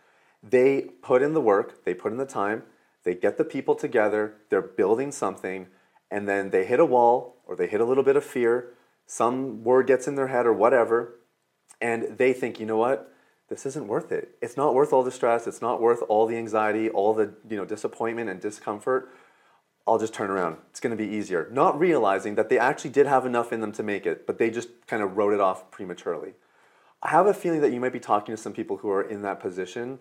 [0.43, 2.63] They put in the work, they put in the time,
[3.03, 5.67] they get the people together, they're building something,
[6.11, 8.73] and then they hit a wall or they hit a little bit of fear,
[9.05, 11.19] some word gets in their head or whatever,
[11.81, 13.11] and they think, you know what?
[13.47, 14.35] This isn't worth it.
[14.41, 17.57] It's not worth all the stress, it's not worth all the anxiety, all the you
[17.57, 19.11] know disappointment and discomfort.
[19.87, 20.57] I'll just turn around.
[20.71, 21.47] It's going to be easier.
[21.51, 24.49] Not realizing that they actually did have enough in them to make it, but they
[24.49, 26.33] just kind of wrote it off prematurely.
[27.03, 29.21] I have a feeling that you might be talking to some people who are in
[29.21, 29.99] that position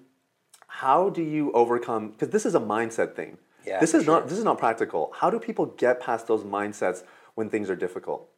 [0.81, 4.21] how do you overcome because this is a mindset thing yeah, this is sure.
[4.21, 7.05] not this is not practical how do people get past those mindsets
[7.37, 8.29] when things are difficult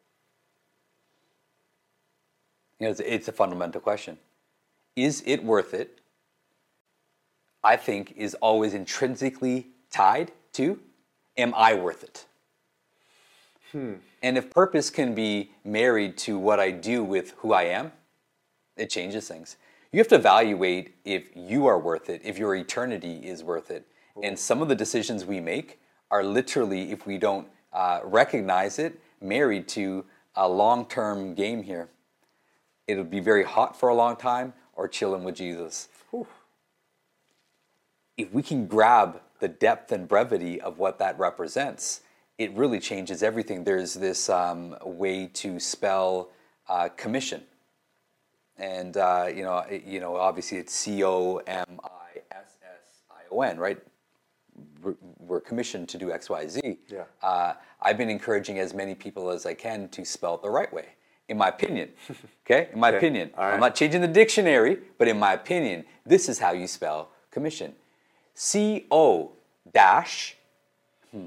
[2.78, 4.18] you know, it's, it's a fundamental question
[4.94, 6.00] is it worth it
[7.62, 10.78] i think is always intrinsically tied to
[11.36, 12.26] am i worth it
[13.72, 13.94] hmm.
[14.22, 17.92] and if purpose can be married to what i do with who i am
[18.76, 19.56] it changes things
[19.96, 23.86] you have to evaluate if you are worth it, if your eternity is worth it.
[24.22, 29.00] And some of the decisions we make are literally, if we don't uh, recognize it,
[29.22, 31.88] married to a long term game here.
[32.86, 35.88] It'll be very hot for a long time or chilling with Jesus.
[36.10, 36.26] Whew.
[38.16, 42.00] If we can grab the depth and brevity of what that represents,
[42.38, 43.64] it really changes everything.
[43.64, 46.30] There's this um, way to spell
[46.68, 47.42] uh, commission
[48.58, 53.22] and uh, you know, you know, obviously it's C O M I S S I
[53.30, 53.78] O N, right?
[54.82, 56.78] We're, we're, commissioned to do X, Y, Z.
[56.88, 57.04] Yeah.
[57.22, 60.72] Uh, I've been encouraging as many people as I can to spell it the right
[60.72, 60.86] way,
[61.28, 61.90] in my opinion.
[62.46, 62.98] Okay, in my okay.
[62.98, 63.54] opinion, right.
[63.54, 67.74] I'm not changing the dictionary, but in my opinion, this is how you spell commission:
[68.34, 69.32] C O
[69.74, 70.36] dash
[71.10, 71.26] hmm,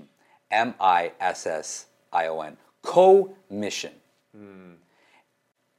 [0.50, 2.56] M I S S I O N.
[2.84, 3.92] Co-mission.
[4.34, 4.76] Hmm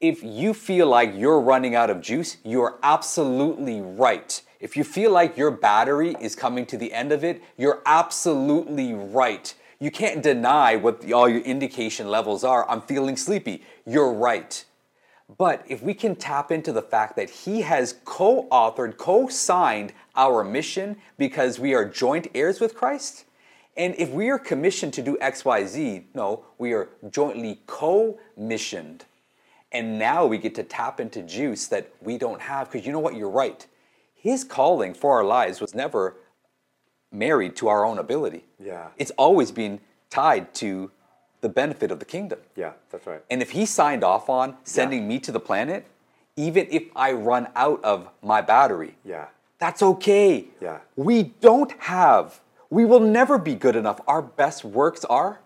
[0.01, 4.41] if you feel like you're running out of juice, you're absolutely right.
[4.59, 8.95] If you feel like your battery is coming to the end of it, you're absolutely
[8.95, 9.55] right.
[9.81, 12.69] You can't deny what the, all your indication levels are.
[12.69, 13.65] I'm feeling sleepy.
[13.87, 14.65] You're right.
[15.39, 19.93] But if we can tap into the fact that he has co authored, co signed
[20.15, 23.25] our mission because we are joint heirs with Christ,
[23.77, 29.05] and if we are commissioned to do XYZ, no, we are jointly co missioned
[29.73, 32.99] and now we get to tap into juice that we don't have because you know
[32.99, 33.15] what?
[33.15, 33.67] You're right.
[34.15, 36.17] His calling for our lives was never
[37.13, 38.45] married to our own ability.
[38.59, 38.89] Yeah.
[38.97, 40.91] It's always been tied to
[41.41, 42.39] the benefit of the kingdom.
[42.57, 43.23] Yeah, that's right.
[43.31, 45.09] And if he signed off on sending yeah.
[45.09, 45.87] me to the planet,
[46.37, 49.27] even if I run out of my battery, yeah.
[49.59, 50.47] That's okay.
[50.59, 50.79] Yeah.
[50.97, 54.01] We don't have, we will never be good enough.
[54.07, 55.41] Our best works are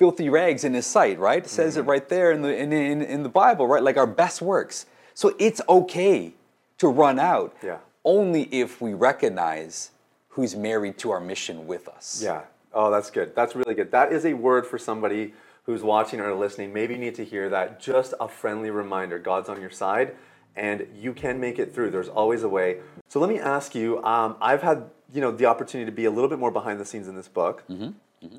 [0.00, 1.44] filthy rags in his sight, right?
[1.44, 1.88] It says Mm-hmm.
[1.88, 3.84] it right there in the, in, in, in the Bible, right?
[3.84, 4.86] Like our best works.
[5.14, 6.32] So it's okay
[6.78, 7.54] to run out.
[7.62, 7.78] Yeah.
[8.04, 9.92] Only if we recognize
[10.34, 12.20] who's married to our mission with us.
[12.22, 12.42] Yeah.
[12.72, 13.34] Oh, that's good.
[13.34, 13.90] That's really good.
[13.90, 15.32] That is a word for somebody
[15.64, 16.72] who's watching or listening.
[16.72, 17.80] Maybe you need to hear that.
[17.80, 20.14] Just a friendly reminder God's on your side
[20.56, 21.90] and you can make it through.
[21.90, 22.78] There's always a way.
[23.08, 26.10] So let me ask you um, I've had you know the opportunity to be a
[26.10, 27.64] little bit more behind the scenes in this book.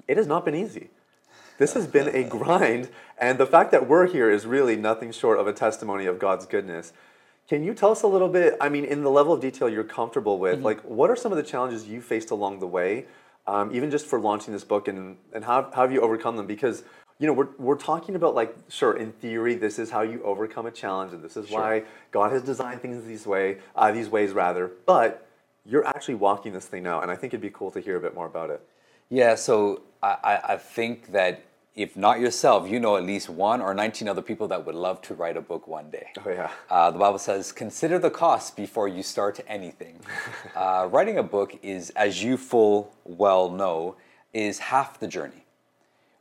[0.08, 0.90] It has not been easy.
[1.58, 5.40] This has been a grind, and the fact that we're here is really nothing short
[5.40, 6.92] of a testimony of God's goodness.
[7.48, 8.56] Can you tell us a little bit?
[8.60, 11.38] I mean, in the level of detail you're comfortable with, like what are some of
[11.38, 13.06] the challenges you faced along the way,
[13.46, 16.48] um, even just for launching this book, and and how, how have you overcome them?
[16.48, 16.84] Because
[17.20, 20.66] you know we're we're talking about like sure in theory this is how you overcome
[20.66, 24.32] a challenge, and this is why God has designed things these way uh, these ways
[24.32, 25.28] rather, but
[25.68, 28.00] you're actually walking this thing out, and I think it'd be cool to hear a
[28.02, 28.62] bit more about it.
[29.10, 31.44] Yeah, so I, I- I think that
[31.76, 35.02] if not yourself, you know at least one or 19 other people that would love
[35.04, 36.08] to write a book one day.
[36.26, 36.50] Oh yeah.
[36.70, 40.00] Uh, the Bible says, consider the cost before you start anything.
[40.56, 43.98] uh, writing a book is, as you full well know,
[44.34, 45.46] is half the journey.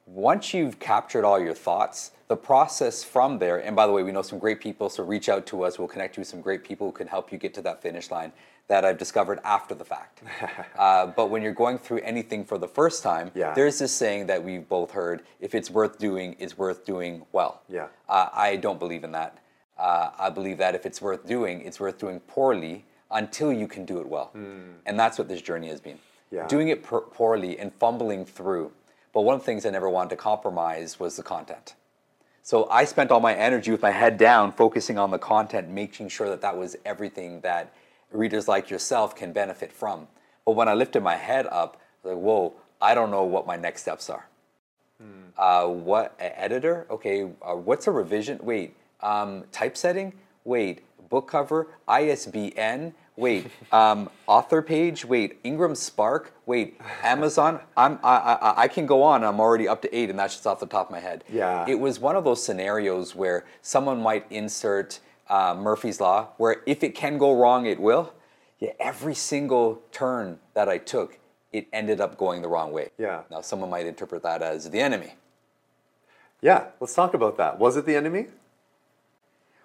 [0.06, 4.12] Once you've captured all your thoughts, the process from there, and by the way, we
[4.12, 5.78] know some great people, so reach out to us.
[5.78, 8.10] We'll connect you with some great people who can help you get to that finish
[8.10, 8.32] line
[8.68, 10.22] that I've discovered after the fact.
[10.78, 13.52] uh, but when you're going through anything for the first time, Yeah.
[13.54, 17.62] there's this saying that we've both heard if it's worth doing, it's worth doing well.
[17.68, 17.88] Yeah.
[18.08, 19.38] Uh, I don't believe in that.
[19.78, 23.84] Uh, I believe that if it's worth doing, it's worth doing poorly until you can
[23.84, 24.30] do it well.
[24.86, 25.98] And that's what this journey has been.
[26.30, 26.46] Yeah.
[26.46, 28.72] Doing it per- poorly and fumbling through.
[29.12, 31.74] But one of the things I never wanted to compromise was the content.
[32.42, 36.08] So I spent all my energy with my head down, focusing on the content, making
[36.08, 37.72] sure that that was everything that
[38.14, 40.08] readers like yourself can benefit from.
[40.46, 43.46] But when I lifted my head up, I was like, whoa, I don't know what
[43.46, 44.26] my next steps are.
[45.36, 46.86] Uh, what editor?
[46.90, 48.38] Okay, uh, what's a revision?
[48.42, 50.12] Wait, um, typesetting?
[50.44, 51.66] Wait, book cover?
[51.88, 52.94] ISBN?
[53.16, 55.04] Wait, um, author page?
[55.04, 56.32] Wait, Ingram Spark?
[56.46, 57.60] Wait, Amazon?
[57.76, 59.24] I'm I, I I can go on.
[59.24, 61.24] I'm already up to eight, and that's just off the top of my head.
[61.32, 61.66] Yeah.
[61.68, 66.82] It was one of those scenarios where someone might insert uh, Murphy's Law, where if
[66.82, 68.12] it can go wrong, it will.
[68.58, 71.18] Yeah, every single turn that I took,
[71.52, 72.90] it ended up going the wrong way.
[72.98, 73.22] Yeah.
[73.30, 75.14] Now, someone might interpret that as the enemy.
[76.40, 77.58] Yeah, let's talk about that.
[77.58, 78.26] Was it the enemy?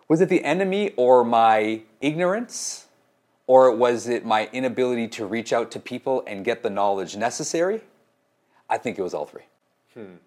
[0.07, 2.87] Was it the enemy or my ignorance?
[3.47, 7.81] Or was it my inability to reach out to people and get the knowledge necessary?
[8.69, 9.41] I think it was all three.
[9.95, 10.17] Hmm.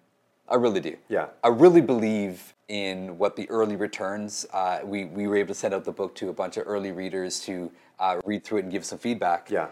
[0.49, 0.97] I really do.
[1.07, 1.27] Yeah.
[1.41, 4.45] I really believe in what the early returns.
[4.53, 6.91] Uh, we, we were able to send out the book to a bunch of early
[6.91, 9.49] readers to uh, read through it and give some feedback.
[9.49, 9.67] Yeah.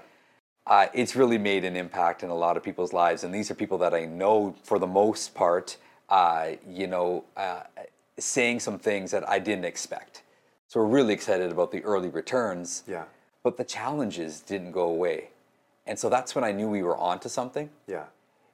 [0.68, 3.56] uh, it's really made an impact in a lot of people's lives, and these are
[3.56, 5.78] people that I know for the most part.
[6.10, 7.62] Uh, you know, uh,
[8.20, 10.24] saying some things that I didn't expect.
[10.68, 12.84] So we're really excited about the early returns.
[12.88, 13.06] Yeah.
[13.44, 15.30] But the challenges didn't go away,
[15.88, 17.70] and so that's when I knew we were onto something.
[17.88, 18.06] Yeah.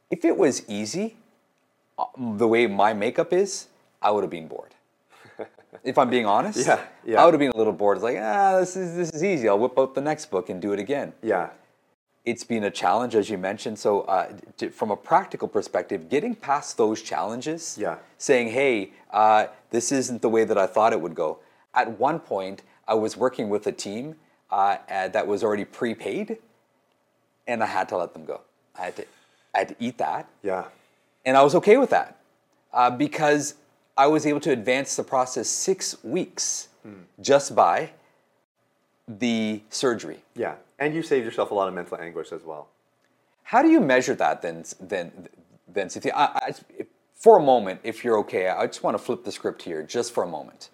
[0.09, 1.17] If it was easy,
[1.99, 3.67] uh, the way my makeup is,
[4.07, 4.73] I would have been bored.
[5.83, 7.21] if I'm being honest, Yeah, yeah.
[7.21, 7.97] I would have been a little bored.
[7.97, 9.49] It's like, ah, this is this is easy.
[9.49, 11.49] I'll whip out the next book and do it again Yeah.
[12.31, 13.77] it's been a challenge, as you mentioned.
[13.79, 14.31] So, uh,
[14.79, 17.97] from a practical perspective, getting past those challenges, Yeah.
[18.17, 18.75] saying, "Hey,
[19.11, 21.29] uh, this isn't the way that I thought it would go."
[21.81, 24.05] At one point, I was working with a team
[24.49, 26.37] uh, uh, that was already prepaid,
[27.51, 28.39] and I had to let them go.
[28.79, 29.03] I had to,
[29.53, 30.63] I had to eat that, Yeah.
[31.25, 32.09] and I was okay with that
[32.79, 33.43] uh, because
[33.97, 36.69] I was able to advance the process six weeks
[37.19, 37.91] just by
[39.07, 40.19] the surgery.
[40.35, 40.55] Yeah.
[40.79, 42.69] And you saved yourself a lot of mental anguish as well.
[43.43, 45.27] How do you measure that then, then,
[45.67, 46.11] then Sathiya?
[46.13, 46.53] I, I,
[47.15, 50.13] for a moment, if you're okay, I just want to flip the script here, just
[50.13, 50.69] for a moment.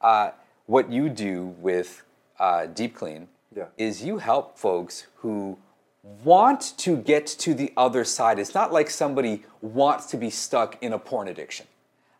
[0.00, 0.30] Uh,
[0.66, 2.02] what you do with
[2.38, 3.66] uh, Deep Clean Yeah.
[3.78, 5.58] is you help folks who
[6.02, 8.38] want to get to the other side.
[8.38, 11.66] It's not like somebody wants to be stuck in a porn addiction.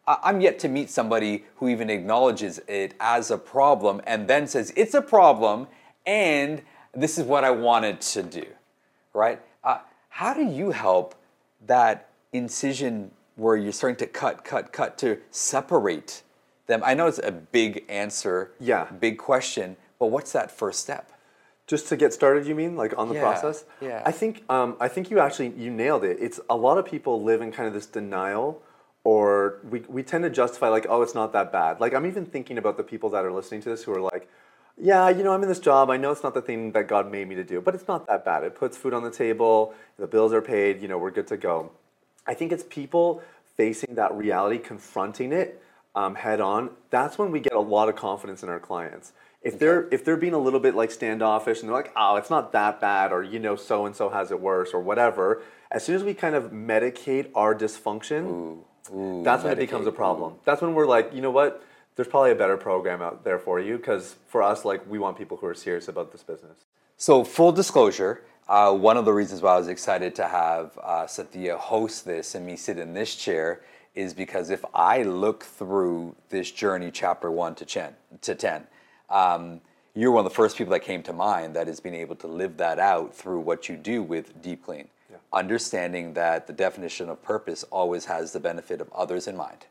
[0.06, 4.46] I- I'm yet to meet somebody who even acknowledges it as a problem and then
[4.46, 5.68] says it's a problem
[6.06, 6.62] and
[6.92, 8.46] this is what I wanted to do,
[9.12, 9.40] right?
[9.62, 9.78] Uh,
[10.10, 11.14] how do you help
[11.66, 16.22] that incision where you're starting to cut, cut, cut to separate
[16.66, 16.82] them?
[16.84, 18.84] I know it's a big answer, Yeah.
[18.84, 21.10] big question, but what's that first step?
[21.66, 23.64] Just to get started, you mean, like on the Yeah, process?
[23.80, 24.02] yeah.
[24.04, 26.18] I think um, I think you actually you nailed it.
[26.20, 28.60] It's a lot of people live in kind of this denial,
[29.04, 31.80] or we we tend to justify like, oh, it's not that bad.
[31.80, 34.28] Like I'm even thinking about the people that are listening to this who are like,
[34.76, 35.90] yeah, you know, I'm in this job.
[35.90, 38.06] I know it's not the thing that God made me to do, but it's not
[38.08, 38.42] that bad.
[38.44, 41.36] It puts food on the table, the bills are paid, you know, we're good to
[41.36, 41.70] go.
[42.26, 43.22] I think it's people
[43.56, 45.62] facing that reality, confronting it
[45.94, 46.70] um, head on.
[46.90, 49.12] That's when we get a lot of confidence in our clients.
[49.42, 52.30] If they're if they're being a little bit like standoffish and they're like, oh, it's
[52.30, 55.42] not that bad, or you know, so and so has it worse, or whatever.
[55.70, 58.64] As soon as we kind of medicate our dysfunction, Ooh,
[58.94, 60.34] ooh, that's when it becomes a problem.
[60.44, 61.62] That's when we're like, you know what?
[61.96, 65.16] There's probably a better program out there for you because for us, like, we want
[65.16, 66.56] people who are serious about this business.
[66.96, 71.04] So, full disclosure, uh, one of the reasons why I was excited to have uh,
[71.04, 73.60] Sathiya host this and me sit in this chair
[73.94, 78.66] is because if I look through this journey, chapter one to, ten, to 10,
[79.08, 79.60] um,
[79.94, 82.26] you're one of the first people that came to mind that has been able to
[82.26, 84.88] live that out through what you do with Deep Clean.
[85.32, 89.66] Understanding that the definition of purpose always has the benefit of others in mind.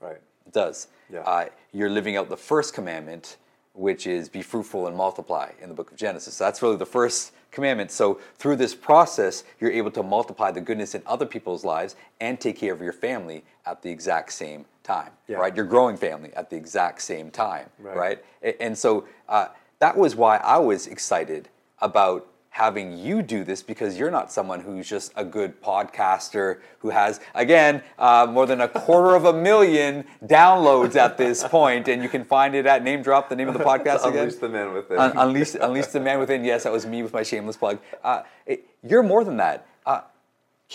[0.00, 0.20] Right.
[0.46, 0.88] It does.
[1.12, 1.20] Yeah.
[1.20, 3.36] Uh, you're living out the first commandment,
[3.72, 6.34] which is be fruitful and multiply in the book of Genesis.
[6.34, 7.90] So that's really the first commandment.
[7.90, 12.40] So through this process, you're able to multiply the goodness in other people's lives and
[12.40, 15.10] take care of your family at the exact same time.
[15.28, 15.38] Yeah.
[15.38, 15.54] Right?
[15.56, 17.70] Your growing family at the exact same time.
[17.78, 17.96] Right.
[18.42, 18.56] Right.
[18.60, 21.48] And so uh, that was why I was excited
[21.80, 26.90] about having you do this because you're not someone who's just a good podcaster who
[26.90, 32.00] has again uh, more than a quarter of a million downloads at this point and
[32.00, 34.20] you can find it at name drop the name of the podcast again.
[34.22, 34.98] Unleash the man within.
[35.00, 36.44] Un- unleash, unleash the man within.
[36.44, 37.80] Yes that was me with my shameless plug.
[38.04, 39.66] Uh, it- you're more than that.
[39.84, 40.02] Uh,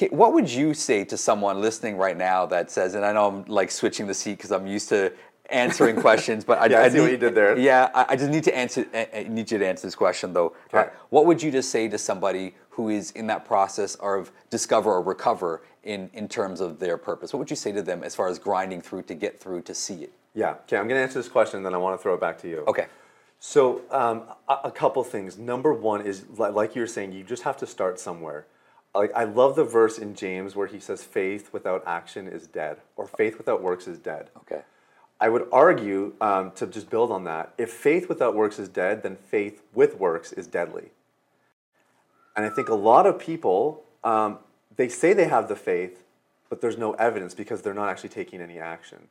[0.10, 3.46] what would you say to someone listening right now that says and i know i'm
[3.46, 5.12] like switching the seat because i'm used to
[5.51, 7.57] answering questions but I, Yeah, I see what you did there.
[7.57, 10.33] yeah I, I just need to answer I I need you to answer this question
[10.33, 10.89] though Okay.
[10.89, 14.91] Uh, what would you just say to somebody who is in that process of discover
[14.91, 18.15] or recover in in terms of their purpose what would you say to them as
[18.15, 20.51] far as grinding through to get through to see it yeah.
[20.65, 22.38] Okay, I'm going to answer this question, and then I want to throw it back
[22.43, 22.59] to you.
[22.67, 22.85] okay
[23.39, 25.38] So, um, a, a couple things.
[25.39, 28.45] Number one is, li- like you were saying, you just have to start somewhere.
[28.93, 32.77] Like I love the verse in James where he says, "Faith without action is dead,"
[32.95, 34.62] or "Faith without works is dead." okay
[35.21, 37.53] I would argue um, to just build on that.
[37.58, 40.91] If faith without works is dead, then faith with works is deadly.
[42.36, 44.39] And I think a lot of people um,
[44.75, 46.03] they say they have the faith,
[46.49, 49.10] but there's no evidence because they're not actually taking any action.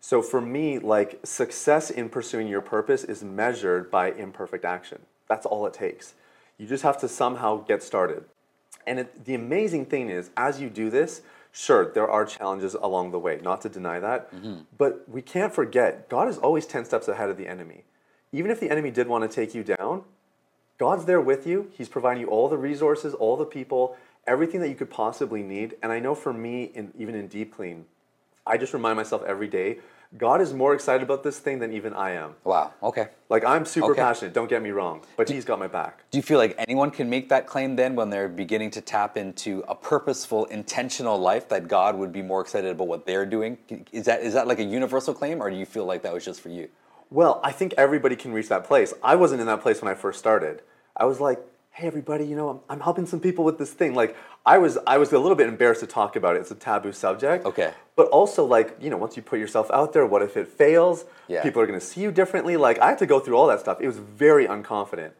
[0.00, 5.00] So for me, like success in pursuing your purpose is measured by imperfect action.
[5.28, 6.14] That's all it takes.
[6.58, 8.24] You just have to somehow get started.
[8.86, 11.22] And it, the amazing thing is, as you do this,
[11.56, 14.32] sure, there are challenges along the way, not to deny that.
[14.34, 14.60] Mm-hmm.
[14.76, 17.84] But we can't forget, God is always 10 steps ahead of the enemy.
[18.32, 20.02] Even if the enemy did want to take you down,
[20.78, 21.70] God's there with you.
[21.72, 25.76] He's providing you all the resources, all the people, everything that you could possibly need.
[25.82, 27.86] And I know for me, in, even in Deep Clean,
[28.46, 29.78] I just remind myself every day
[30.16, 32.34] God is more excited about this thing than even I am.
[32.44, 34.00] wow okay Like, I'm super Okay.
[34.00, 36.02] passionate, don't get me wrong, but He's got my back.
[36.10, 39.16] do you feel like anyone can make that claim then when they're beginning to tap
[39.16, 43.58] into a purposeful intentional life that god would be more excited about what they're doing
[43.92, 46.24] is that is that like a universal claim or do you feel like that was
[46.24, 46.68] just for you
[47.10, 48.90] Well, I think everybody can reach that place.
[49.12, 50.62] I wasn't in that place when I first started.
[50.96, 51.38] I was like,
[51.70, 53.94] hey, everybody, you know, I'm, I'm helping some people with this thing.
[53.94, 54.16] Like,
[54.46, 56.38] I was, I was a little bit embarrassed to talk about it.
[56.38, 57.44] It's a taboo subject.
[57.44, 57.72] Okay.
[57.96, 61.04] But also, like, you know, once you put yourself out there, what if it fails?
[61.26, 61.42] Yeah.
[61.42, 62.56] People are going to see you differently.
[62.56, 63.78] Like, I had to go through all that stuff.
[63.80, 65.10] It was very unconfident,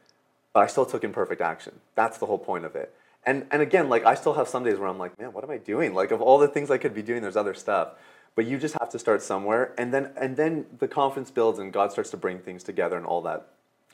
[0.53, 1.81] but I still took imperfect action.
[1.97, 2.95] That's the whole point of it.
[3.25, 5.51] And, and again, like, I still have some days where I'm like, man, what am
[5.51, 5.93] I doing?
[5.93, 7.95] Like, of all the things I could be doing, there's other stuff.
[8.37, 11.73] But you just have to start somewhere, and then and then the confidence builds, and
[11.73, 13.49] God starts to bring things together and all that.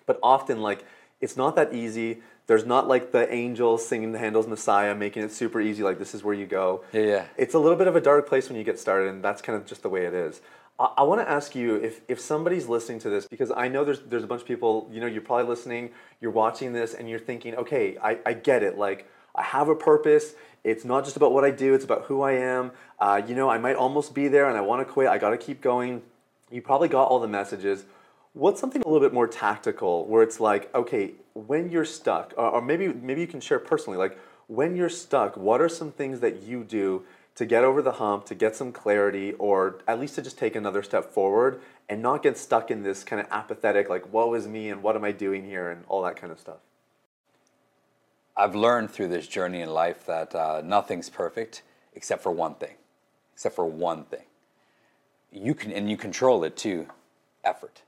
[0.05, 0.85] But often, like,
[1.22, 2.20] it's not that easy.
[2.48, 5.82] There's not like the angels singing the Handel's Messiah, making it super easy.
[5.82, 6.85] Like this is where you go.
[6.92, 7.24] Yeah, yeah.
[7.38, 9.56] It's a little bit of a dark place when you get started, and that's kind
[9.56, 10.42] of just the way it is.
[10.78, 13.85] I, I want to ask you if, if somebody's listening to this, because I know
[13.85, 14.90] there's there's a bunch of people.
[14.92, 15.90] You know, you're probably listening.
[16.20, 18.76] You're watching this, and you're thinking, okay, I, I get it.
[18.76, 20.35] Like I have a purpose.
[20.64, 21.74] It's not just about what I do.
[21.74, 22.72] It's about who I am.
[22.98, 25.08] Uh, you know, I might almost be there, and I want to quit.
[25.08, 26.02] I got to keep going.
[26.50, 27.85] You probably got all the messages.
[28.35, 32.49] What's something a little bit more tactical where it's like, okay, when you're stuck, or,
[32.49, 36.20] or maybe maybe you can share personally, like when you're stuck, what are some things
[36.20, 37.05] that you do
[37.35, 40.55] to get over the hump, to get some clarity, or at least to just take
[40.55, 44.47] another step forward and not get stuck in this kind of apathetic, like, woe is
[44.47, 46.59] me and what am I doing here and all that kind of stuff?
[48.37, 51.62] I've learned through this journey in life that uh, nothing's perfect
[51.95, 52.74] except for one thing.
[53.35, 54.24] Except for one thing.
[55.30, 56.87] You can, and you control it too
[57.45, 57.83] effort.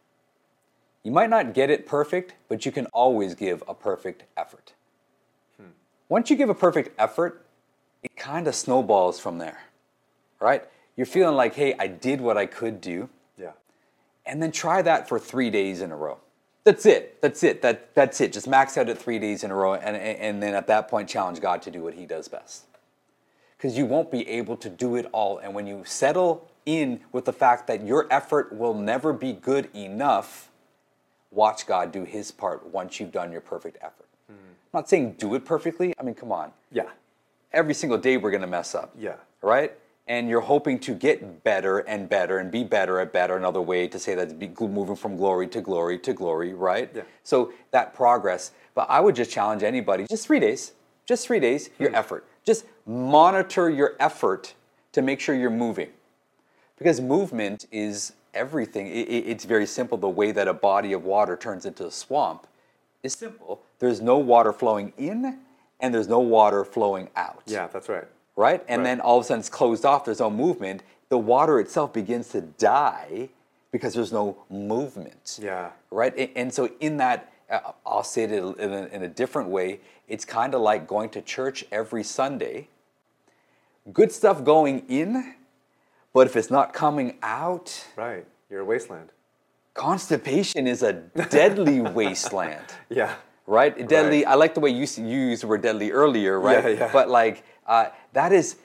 [1.05, 4.73] You might not get it perfect, but you can always give a perfect effort.
[5.61, 5.69] Hmm.
[6.09, 7.45] Once you give a perfect effort,
[8.03, 9.61] it kind of snowballs from there,
[10.41, 10.65] right?
[10.97, 13.53] You're feeling like, hey, I did what I could do, Yeah.
[14.25, 16.19] and then try that for three days in a row.
[16.65, 17.21] That's it.
[17.21, 17.61] That's it.
[17.61, 18.33] That that's it.
[18.33, 21.11] Just max out at three days in a row, and and then at that point,
[21.11, 22.65] challenge God to do what He does best.
[23.59, 27.27] Because you won't be able to do it all, and when you settle in with
[27.27, 30.49] the fact that your effort will never be good enough,
[31.35, 34.07] watch God do His part once you've done your perfect effort.
[34.29, 34.37] I'm
[34.81, 35.95] not saying do it perfectly.
[35.99, 36.51] I mean, come on.
[36.73, 36.89] Yeah.
[37.53, 38.93] Every single day we're gonna mess up.
[38.99, 39.15] Yeah.
[39.43, 39.73] Right.
[40.07, 43.37] And you're hoping to get better and better and be better at better.
[43.37, 46.91] Another way to say that be moving from glory to glory to glory, right?
[46.95, 47.03] Yeah.
[47.23, 48.51] So that progress.
[48.75, 50.73] But I would just challenge anybody: just three days,
[51.07, 51.95] just three days, your Hmm.
[51.97, 52.27] effort.
[52.45, 54.55] Just monitor your effort
[54.93, 55.91] to make sure you're moving,
[56.77, 58.87] because movement is everything.
[58.87, 59.97] I- I- it's very simple.
[59.99, 62.47] The way that a body of water turns into a swamp
[63.03, 63.63] is simple.
[63.79, 65.39] There's no water flowing in,
[65.81, 68.07] and there's no water flowing out Yeah, that's right.
[68.37, 68.65] right?
[68.69, 68.85] And Right.
[68.85, 70.83] then all of a sudden it's closed off, there's no movement.
[71.09, 73.29] The water itself begins to die
[73.71, 75.39] because there's no movement.
[75.41, 75.71] Yeah.
[75.91, 76.15] Right?
[76.17, 79.81] A- And so, in that, uh, I'll say it in a, in a different way,
[80.09, 82.69] it's kind of like going to church every Sunday.
[83.93, 85.35] Good stuff going in,
[86.15, 88.25] but if it's not coming out, Right.
[88.49, 89.11] You're a wasteland.
[89.75, 90.93] constipation is a
[91.29, 93.15] deadly wasteland Yeah.
[93.47, 93.77] right?
[93.89, 94.25] Deadly.
[94.25, 94.33] Right.
[94.33, 94.87] I like the way you
[95.31, 96.63] used the word deadly earlier, right?
[96.65, 96.91] Yeah, yeah.
[96.93, 98.57] But like uh, that is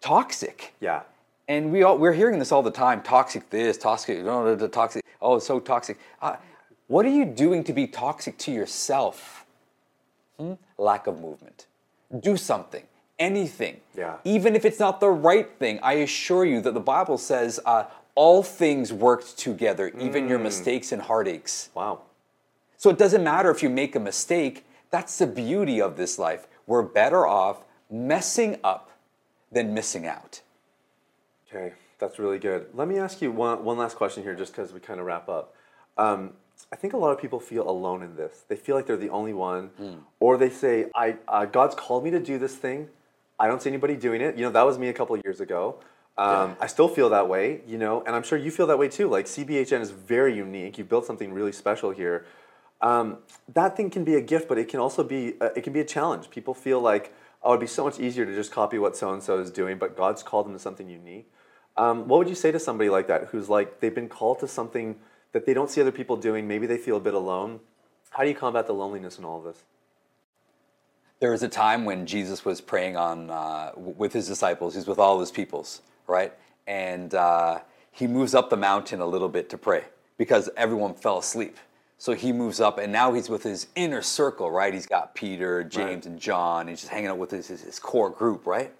[0.00, 0.74] toxic.
[0.80, 1.02] Yeah.
[1.48, 3.02] And we all we're hearing this all the time.
[3.02, 5.04] Toxic this, toxic, no, the toxic.
[5.22, 5.98] Oh, it's so toxic.
[6.22, 6.36] Uh,
[6.88, 9.44] what are you doing to be toxic to yourself?
[10.38, 10.54] Hmm?
[10.78, 11.66] Lack of movement.
[12.20, 12.82] Do something,
[13.20, 13.80] anything.
[13.96, 14.16] Yeah.
[14.24, 17.84] Even if it's not the right thing, I assure you that the Bible says uh,
[18.16, 21.68] all things worked together, even your mistakes and heartaches.
[21.74, 22.00] Wow.
[22.76, 24.66] So it doesn't matter if you make a mistake.
[24.90, 26.48] That's the beauty of this life.
[26.66, 28.90] We're better off messing up
[29.52, 30.40] than missing out.
[31.48, 32.66] Okay, that's really good.
[32.74, 35.28] Let me ask you one, one last question here, just because we kind of wrap
[35.28, 35.54] up.
[35.98, 36.32] Um,
[36.72, 38.44] I think a lot of people feel alone in this.
[38.48, 39.70] They feel like they're the only one,
[40.20, 42.88] or they say, "I uh, God's called me to do this thing.
[43.40, 45.40] I don't see anybody doing it." You know, that was me a couple of years
[45.40, 45.80] ago.
[46.18, 48.88] Um, I still feel that way, you know, and I'm sure you feel that way
[48.88, 49.08] too.
[49.08, 50.76] Like CBHN is very unique.
[50.76, 52.26] You built something really special here.
[52.82, 53.18] Um,
[53.54, 55.80] that thing can be a gift, but it can also be uh, it can be
[55.80, 56.28] a challenge.
[56.28, 59.22] People feel like, oh, it'd be so much easier to just copy what so and
[59.22, 61.30] so is doing, but God's called them to something unique.
[61.76, 64.48] Um, what would you say to somebody like that who's like they've been called to
[64.48, 64.96] something
[65.32, 66.46] that they don't see other people doing?
[66.46, 67.60] Maybe they feel a bit alone.
[68.10, 69.64] How do you combat the loneliness in all of this?
[71.20, 74.74] There was a time when Jesus was praying on uh, with his disciples.
[74.74, 76.32] He's with all his peoples, right?
[76.66, 77.60] And uh,
[77.92, 79.84] he moves up the mountain a little bit to pray
[80.16, 81.58] because everyone fell asleep.
[81.98, 84.72] So he moves up, and now he's with his inner circle, right?
[84.72, 86.68] He's got Peter, James, and John.
[86.68, 88.72] He's just hanging out with his, his, his core group, right?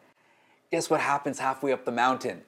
[0.70, 2.40] Guess what happens halfway up the mountain?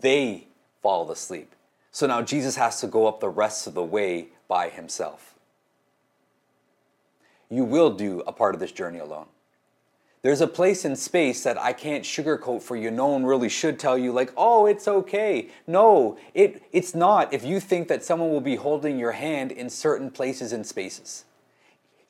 [0.00, 0.48] They
[0.82, 1.54] fall asleep.
[1.90, 5.34] So now Jesus has to go up the rest of the way by himself.
[7.50, 9.26] You will do a part of this journey alone.
[10.22, 12.90] There's a place in space that I can't sugarcoat for you.
[12.90, 15.48] No one really should tell you, like, oh, it's okay.
[15.66, 19.70] No, it, it's not if you think that someone will be holding your hand in
[19.70, 21.24] certain places and spaces.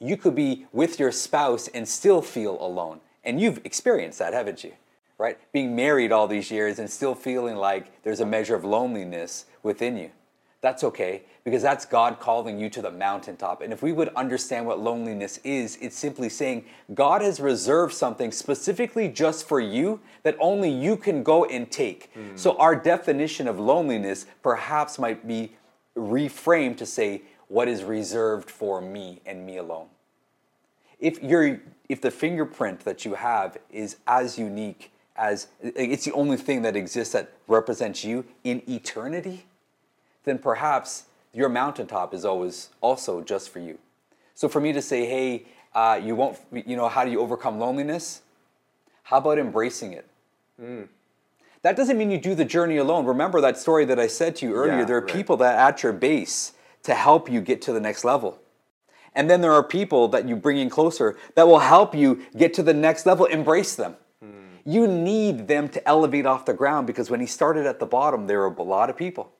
[0.01, 3.01] You could be with your spouse and still feel alone.
[3.24, 4.72] And you've experienced that, haven't you?
[5.18, 5.39] Right?
[5.53, 9.97] Being married all these years and still feeling like there's a measure of loneliness within
[9.97, 10.11] you.
[10.61, 13.62] That's okay because that's God calling you to the mountaintop.
[13.62, 18.32] And if we would understand what loneliness is, it's simply saying God has reserved something
[18.32, 22.11] specifically just for you that only you can go and take.
[22.12, 22.36] Hmm.
[22.36, 25.52] So our definition of loneliness perhaps might be
[25.96, 29.86] reframed to say what is reserved for me and me alone.
[31.00, 36.36] If you're if the fingerprint that you have is as unique as it's the only
[36.36, 39.46] thing that exists that represents you in eternity,
[40.28, 43.78] then perhaps your mountaintop is always also just for you.
[44.34, 47.58] So for me to say, hey, uh, you won't, you know, how do you overcome
[47.58, 48.22] loneliness?
[49.04, 50.06] How about embracing it?
[51.62, 53.04] That doesn't mean you do the journey alone.
[53.04, 54.78] Remember that story that I said to you earlier.
[54.78, 55.14] Yeah, there are right.
[55.14, 56.52] people that are at your base
[56.84, 58.40] to help you get to the next level.
[59.14, 62.54] And then there are people that you bring in closer that will help you get
[62.54, 63.26] to the next level.
[63.26, 63.96] Embrace them.
[64.64, 68.26] You need them to elevate off the ground because when he started at the bottom,
[68.26, 69.32] there were a lot of people.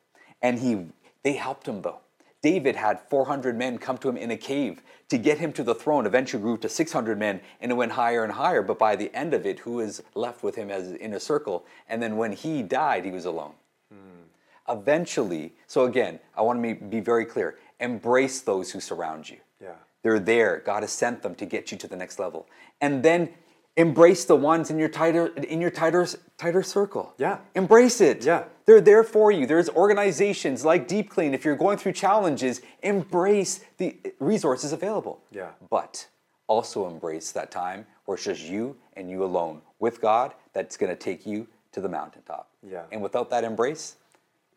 [0.43, 0.87] And he
[1.23, 2.01] they helped him though.
[2.41, 5.75] David had 400 men come to him in a cave to get him to the
[5.75, 6.07] throne.
[6.07, 8.63] Eventually grew to 600 men and it went higher and higher.
[8.63, 11.65] But by the end of it, who was left with him as in a circle?
[11.89, 13.55] And then when he died, he was alone.
[13.93, 14.73] Hmm.
[14.73, 19.39] Eventually, so again, I want to be very clear embrace those who surround you.
[19.61, 19.75] Yeah.
[20.03, 20.63] They're there.
[20.65, 22.47] God has sent them to get you to the next level.
[22.81, 23.31] And then
[23.77, 27.15] embrace the ones in your tighter in your tighter tighter circle.
[27.19, 27.39] Yeah.
[27.55, 28.25] Embrace it.
[28.25, 28.45] Yeah.
[28.69, 29.47] They're there for you.
[29.47, 31.33] There's organizations like Deep Clean.
[31.33, 35.23] If you're going through challenges, embrace the resources available.
[35.31, 35.53] Yeah.
[35.71, 36.07] But
[36.49, 40.91] also embrace that time where it's just you and you alone with God that's going
[40.91, 42.51] to take you to the mountaintop.
[42.63, 42.83] Yeah.
[42.93, 43.97] And without that embrace,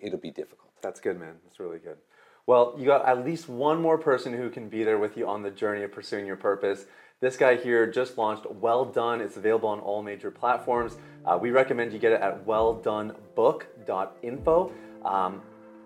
[0.02, 0.72] it'll be difficult.
[0.82, 1.36] That's good, man.
[1.46, 1.96] That's really good.
[2.48, 5.42] Well, you got at least one more person who can be there with you on
[5.42, 6.86] the journey of pursuing your purpose.
[7.22, 9.22] This guy here just launched Well Done.
[9.22, 10.98] It's available on all major platforms.
[11.24, 12.46] Uh, we recommend you get it at
[13.86, 14.72] welldonebook.info.
[15.06, 15.42] Um,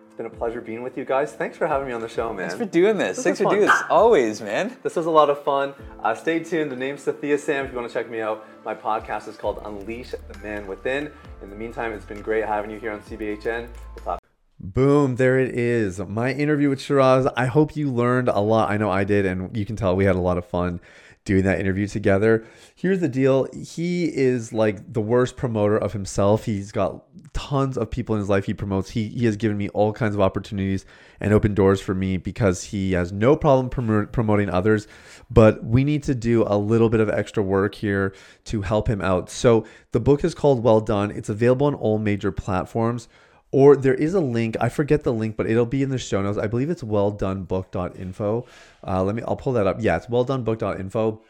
[0.05, 1.33] it's been a pleasure being with you guys.
[1.33, 2.49] Thanks for having me on the show, man.
[2.49, 3.17] Thanks for doing this.
[3.17, 3.81] This Thanks for doing this.
[3.89, 4.77] Always, man.
[4.81, 5.73] This was a lot of fun.
[6.01, 6.71] Uh, stay tuned.
[6.71, 7.65] The name's Sathiya Sam.
[7.65, 11.11] If you want to check me out, my podcast is called Unleash the Man Within.
[11.41, 13.67] In the meantime, it's been great having you here on CBHN.
[13.95, 14.21] We'll talk.
[14.57, 15.99] Boom, there it is.
[15.99, 17.27] My interview with Shiraz.
[17.35, 18.71] I hope you learned a lot.
[18.71, 20.79] I know I did, and you can tell we had a lot of fun
[21.25, 22.45] doing that interview together.
[22.75, 26.45] Here's the deal he is like the worst promoter of himself.
[26.45, 27.03] He's got
[27.33, 28.91] tons of people in his life he promotes.
[28.91, 30.85] He, he has given me all kinds of opportunities
[31.19, 34.87] and open doors for me because he has no problem promo- promoting others.
[35.29, 38.13] But we need to do a little bit of extra work here
[38.45, 39.29] to help him out.
[39.29, 43.07] So the book is called Well Done, it's available on all major platforms
[43.51, 46.21] or there is a link i forget the link but it'll be in the show
[46.21, 48.45] notes i believe it's welldonebook.info
[48.87, 51.21] uh, let me i'll pull that up yeah it's welldonebook.info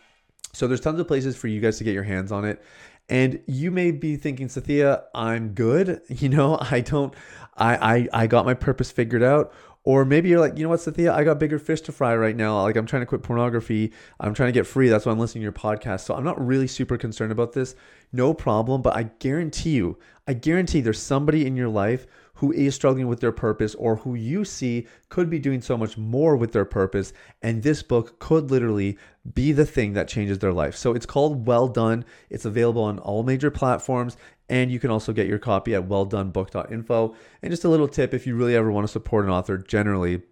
[0.53, 2.63] so there's tons of places for you guys to get your hands on it
[3.07, 7.13] and you may be thinking Sathiya, i'm good you know i don't
[7.55, 9.53] i i, I got my purpose figured out
[9.85, 12.35] or maybe you're like, you know what, Sathiya, I got bigger fish to fry right
[12.35, 12.59] now.
[12.63, 13.93] Like I'm trying to quit pornography.
[14.19, 14.89] I'm trying to get free.
[14.89, 16.01] That's why I'm listening to your podcast.
[16.01, 17.75] So I'm not really super concerned about this.
[18.11, 18.81] No problem.
[18.81, 23.19] But I guarantee you, I guarantee there's somebody in your life who is struggling with
[23.19, 27.13] their purpose or who you see could be doing so much more with their purpose.
[27.41, 28.97] And this book could literally
[29.33, 30.75] be the thing that changes their life.
[30.75, 32.03] So it's called Well Done.
[32.29, 34.17] It's available on all major platforms.
[34.49, 37.15] And you can also get your copy at welldonebook.info.
[37.41, 40.23] And just a little tip if you really ever want to support an author, generally,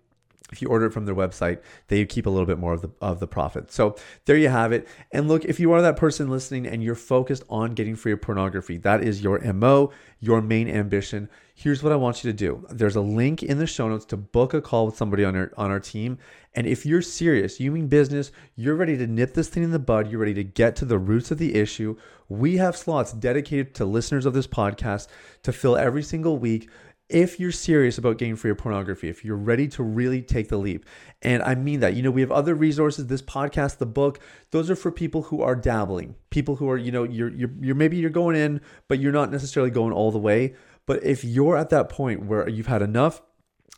[0.54, 2.91] if you order it from their website, they keep a little bit more of the
[3.01, 3.72] of the profit.
[3.72, 3.95] So
[4.26, 4.88] there you have it.
[5.12, 8.22] And look, if you are that person listening and you're focused on getting free of
[8.22, 11.28] pornography, that is your MO, your main ambition.
[11.56, 12.66] Here's what I want you to do.
[12.70, 15.51] There's a link in the show notes to book a call with somebody on our
[15.58, 16.20] on our team.
[16.56, 19.80] And if you're serious, you mean business, you're ready to nip this thing in the
[19.80, 21.97] bud, you're ready to get to the roots of the issue.
[22.30, 25.08] We have slots dedicated to listeners of this podcast
[25.41, 26.70] to fill every single week
[27.10, 30.58] if you're serious about getting free of pornography, if you're ready to really take the
[30.58, 30.86] leap.
[31.22, 31.93] And I mean that.
[31.95, 34.20] You know, we have other resources, this podcast, the book,
[34.51, 36.16] those are for people who are dabbling.
[36.30, 39.32] People who are, you know, you're you're, you're maybe you're going in, but you're not
[39.32, 40.56] necessarily going all the way.
[40.86, 43.22] But if you're at that point where you've had enough,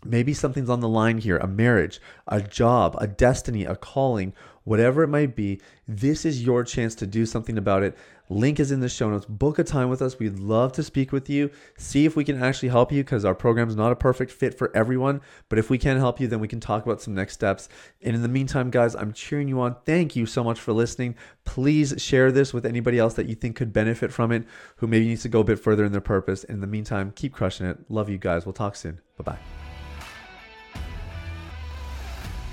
[0.03, 4.33] maybe something's on the line here, a marriage, a job, a destiny, a calling,
[4.65, 7.97] whatever it might be, this is your chance to do something about it.
[8.27, 9.25] Link is in the show notes.
[9.25, 10.17] Book a time with us.
[10.17, 13.35] We'd love to speak with you, see if we can actually help you because our
[13.35, 15.21] program's not a perfect fit for everyone.
[15.47, 17.69] But if we can help you, then we can talk about some next steps.
[18.01, 19.75] And in the meantime, guys, I'm cheering you on.
[19.85, 21.15] Thank you so much for listening.
[21.45, 24.45] Please share this with anybody else that you think could benefit from it,
[24.77, 26.43] who maybe needs to go a bit further in their purpose.
[26.43, 27.77] And in the meantime, keep crushing it.
[27.89, 28.45] Love you guys.
[28.45, 29.01] We'll talk soon.
[29.17, 29.64] Bye bye.